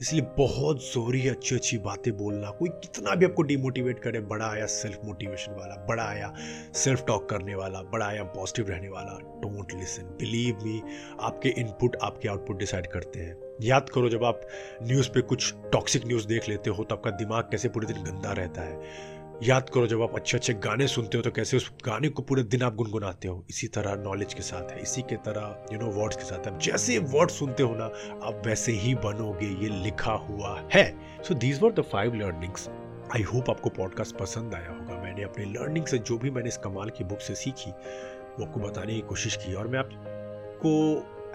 इसलिए 0.00 0.22
बहुत 0.38 0.82
जोरी 0.84 1.26
अच्छी 1.28 1.54
अच्छी 1.54 1.78
बातें 1.78 2.16
बोलना। 2.16 2.50
कोई 2.50 2.68
कितना 2.82 3.14
भी 3.14 3.24
आपको 3.24 3.42
डिमोटिवेट 3.42 3.98
करे, 3.98 4.20
बड़ा 4.22 4.46
आया 4.46 4.66
सेल्फ 4.66 5.00
मोटिवेशन 5.04 5.52
वाला, 5.52 5.74
बड़ा 5.86 6.02
आया 6.02 6.32
सेल्फ 6.74 7.04
टॉक 7.06 7.28
करने 7.28 7.54
वाला, 7.54 7.82
बड़ा 7.82 8.06
आया 8.06 8.22
पॉजिटिव 8.24 8.68
रहने 8.68 8.88
वाला 8.88 9.18
डोंट 9.42 9.74
लिसन 9.74 10.16
बिलीव 10.18 10.64
मी 10.64 10.82
आपके 11.20 11.48
इनपुट 11.58 11.96
आपके 12.02 12.28
आउटपुट 12.28 12.58
डिसाइड 12.58 12.86
करते 12.86 13.20
हैं। 13.20 13.36
याद 13.62 13.90
करो, 13.90 14.08
जब 14.08 14.24
आप 14.24 14.40
न्यूज़ 14.82 15.10
पे 15.10 15.20
कुछ 15.22 15.54
टॉक्सिक 15.72 16.06
न्यूज़ 16.06 16.26
देख 16.26 16.48
लेते 16.48 16.70
हो 16.70 16.84
तो 16.84 16.94
आपका 16.94 17.10
दिमाग 17.12 17.44
कैसे 17.44 17.68
पूरे 17.68 17.86
दिन 17.86 18.02
गंदा 18.04 18.32
रहता 18.32 18.62
है। 18.62 19.17
याद 19.42 19.68
करो, 19.70 19.86
जब 19.86 20.02
आप 20.02 20.14
अच्छे 20.14 20.36
अच्छे 20.36 20.52
गाने 20.54 20.86
सुनते 20.86 21.16
हो 21.18 21.22
तो 21.22 21.30
कैसे 21.30 21.56
उस 21.56 21.70
गाने 21.86 22.08
को 22.08 22.22
पूरे 22.22 22.42
दिन 22.44 22.62
आप 22.62 22.74
गुनगुनाते 22.74 23.28
हो? 23.28 23.44
इसी 23.50 23.66
तरह 23.68 23.94
नॉलेज 23.94 24.34
के 24.34 24.42
साथ 24.42 24.70
है, 24.72 24.80
इसी 24.82 25.02
के 25.02 25.16
तरह 25.16 25.72
यू 25.72 25.78
नो 25.78 25.90
वर्ड्स 25.92 26.16
के 26.16 26.22
साथ 26.22 26.46
आप 26.48 26.58
जैसे 26.58 26.98
वर्ड 27.12 27.30
सुनते 27.30 27.62
हो 27.62 27.74
ना, 27.74 27.84
आप 28.26 28.42
वैसे 28.46 28.72
ही 28.72 28.94
बनोगे, 28.94 29.46
ये 29.62 29.68
लिखा 29.84 30.12
हुआ 30.12 30.58
है। 30.74 30.84
So 31.22 31.34
these 31.34 31.62
were 31.62 31.72
the 31.72 31.82
five 31.82 32.14
learnings 32.14 32.68
I 33.14 33.22
hope 33.22 33.50
आपको 33.50 33.70
पॉडकास्ट 33.70 34.16
पसंद 34.16 34.54
आया 34.54 34.70
होगा। 34.70 35.02
मैंने 35.02 35.22
अपने 35.22 35.44
लर्निंग 35.44 35.86
से 35.86 35.98
जो 35.98 36.18
भी 36.18 36.30
मैंने 36.30 36.48
इस 36.48 36.56
कमाल 36.56 36.90
की 36.90 37.04
बुक 37.04 37.20
से 37.20 37.34
सीखी, 37.34 37.70
वो 37.70 38.44
आपको 38.44 38.60
बताने 38.60 38.94
की 38.94 39.00
कोशिश 39.00 39.36
की। 39.36 39.54
और 39.54 39.68
मैं 39.68 39.78
आपको 39.78 40.70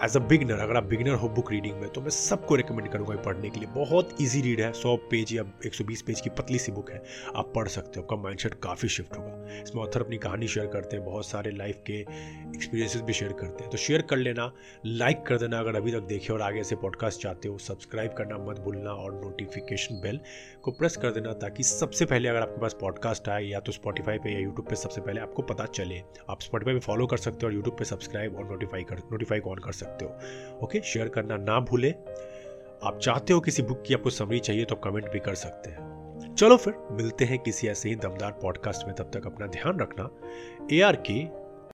एज 0.02 0.16
अ 0.16 0.20
बिगनर 0.20 0.58
अगर 0.58 0.76
आप 0.76 0.84
बिगनर 0.84 1.14
हो 1.14 1.28
बुक 1.28 1.50
रीडिंग 1.52 1.80
में 1.80 1.88
तो 1.90 2.00
मैं 2.00 2.10
सबको 2.10 2.54
रिकमेंड 2.54 2.88
करूँगा 2.88 3.14
पढ़ने 3.16 3.50
के 3.50 3.60
लिए। 3.60 3.68
बहुत 3.68 4.16
ईजी 4.20 4.40
रीड 4.40 4.60
है, 4.60 4.72
सौ 4.72 4.96
पेज 5.10 5.32
या 5.32 5.44
120 5.66 6.02
पेज 6.02 6.20
की 6.20 6.30
पतली 6.30 6.58
सी 6.58 6.72
बुक 6.72 6.90
है। 6.90 7.02
आप 7.36 7.52
पढ़ 7.54 7.68
सकते 7.68 8.00
हो, 8.00 8.02
आपका 8.02 8.16
माइंडसेट 8.16 8.54
काफ़ी 8.54 8.88
शिफ्ट 8.88 9.16
होगा। 9.16 9.62
इसमें 9.62 9.82
ऑथर 9.82 10.00
अपनी 10.00 10.16
कहानी 10.16 10.48
शेयर 10.48 10.66
करते 10.66 10.96
हैं, 10.96 11.04
बहुत 11.06 11.26
सारे 11.26 11.50
लाइफ 11.50 11.82
के 11.86 11.92
एक्सपीरियंसेस 11.92 13.02
भी 13.02 13.12
शेयर 13.12 13.32
करते 13.32 13.62
हैं। 13.62 13.70
तो 13.70 13.78
शेयर 13.78 14.02
कर 14.02 14.16
लेना 14.16 14.50
लाइक 14.86 15.22
कर 15.22 15.38
देना 15.38 15.58
अगर 15.58 15.76
अभी 15.76 15.92
तक 15.92 16.06
देखे 16.06 16.32
और 16.32 16.42
आगे 16.42 16.64
से 16.64 16.76
पॉडकास्ट 16.76 17.22
चाहते 17.22 17.48
हो 17.48 17.58
सब्सक्राइब 17.58 18.12
करना 18.12 18.38
मत 18.38 18.60
भूलना 18.60 18.90
और 18.90 19.14
नोटिफिकेशन 19.14 20.00
बेल 20.00 20.20
को 20.62 20.70
प्रेस 20.70 20.96
कर 20.96 21.10
देना 21.10 21.32
ताकि 21.32 21.62
सबसे 21.62 22.04
पहले 22.04 22.28
अगर 22.28 22.40
आपके 22.40 22.60
पास 22.60 22.76
पॉडकास्ट 22.80 23.28
आए 23.28 23.44
या 23.44 23.60
तो 23.60 23.72
स्पॉटीफाई 23.72 24.18
पे 24.18 24.32
या 24.32 24.38
यूट्यूब 24.38 24.68
पे 24.68 24.76
सबसे 24.76 25.00
पहले 25.00 25.20
आपको 25.20 25.42
पता 25.42 25.66
चले। 25.66 26.02
आप 26.30 26.40
स्पॉटीफाई 26.40 26.74
पे 26.74 26.80
फॉलो 26.80 27.06
कर 27.06 27.16
सकते 27.16 27.38
हो 27.42 27.48
और 27.48 27.54
यूट्यूब 27.54 27.76
पे 27.78 27.84
सब्सक्राइब 27.84 28.36
और 28.36 28.50
नोटिफाई 28.50 28.82
कर 28.82 29.02
नोटिफाई 29.12 29.40
ऑन 29.40 29.58
कर 29.58 29.72
सकते 29.84 30.04
हो। 30.04 30.10
ओके 30.62 30.80
शेयर 30.80 31.08
करना 31.08 31.36
ना 31.36 31.60
भूले। 31.60 31.94
आप 32.84 32.98
चाहते 33.02 33.32
हो 33.32 33.40
किसी 33.40 33.62
बुक 33.62 33.82
की 33.86 33.94
आपको 33.94 34.10
समरी 34.10 34.38
चाहिए 34.40 34.64
तो 34.64 34.74
कमेंट 34.74 35.10
भी 35.10 35.18
कर 35.18 35.34
सकते 35.34 35.70
हैं। 35.70 36.34
चलो 36.38 36.56
फिर, 36.56 36.74
मिलते 36.90 37.24
हैं 37.24 37.38
किसी 37.38 37.68
ऐसे 37.68 37.88
ही 37.88 37.94
दमदार 37.94 38.32
पॉडकास्ट 38.32 38.86
में। 38.86 38.94
तब 38.96 39.10
तक 39.14 39.26
अपना 39.26 39.46
ध्यान 39.46 39.80
रखना। 39.80 40.08
ए 40.72 40.80
आर 40.80 40.96
के 41.10 41.43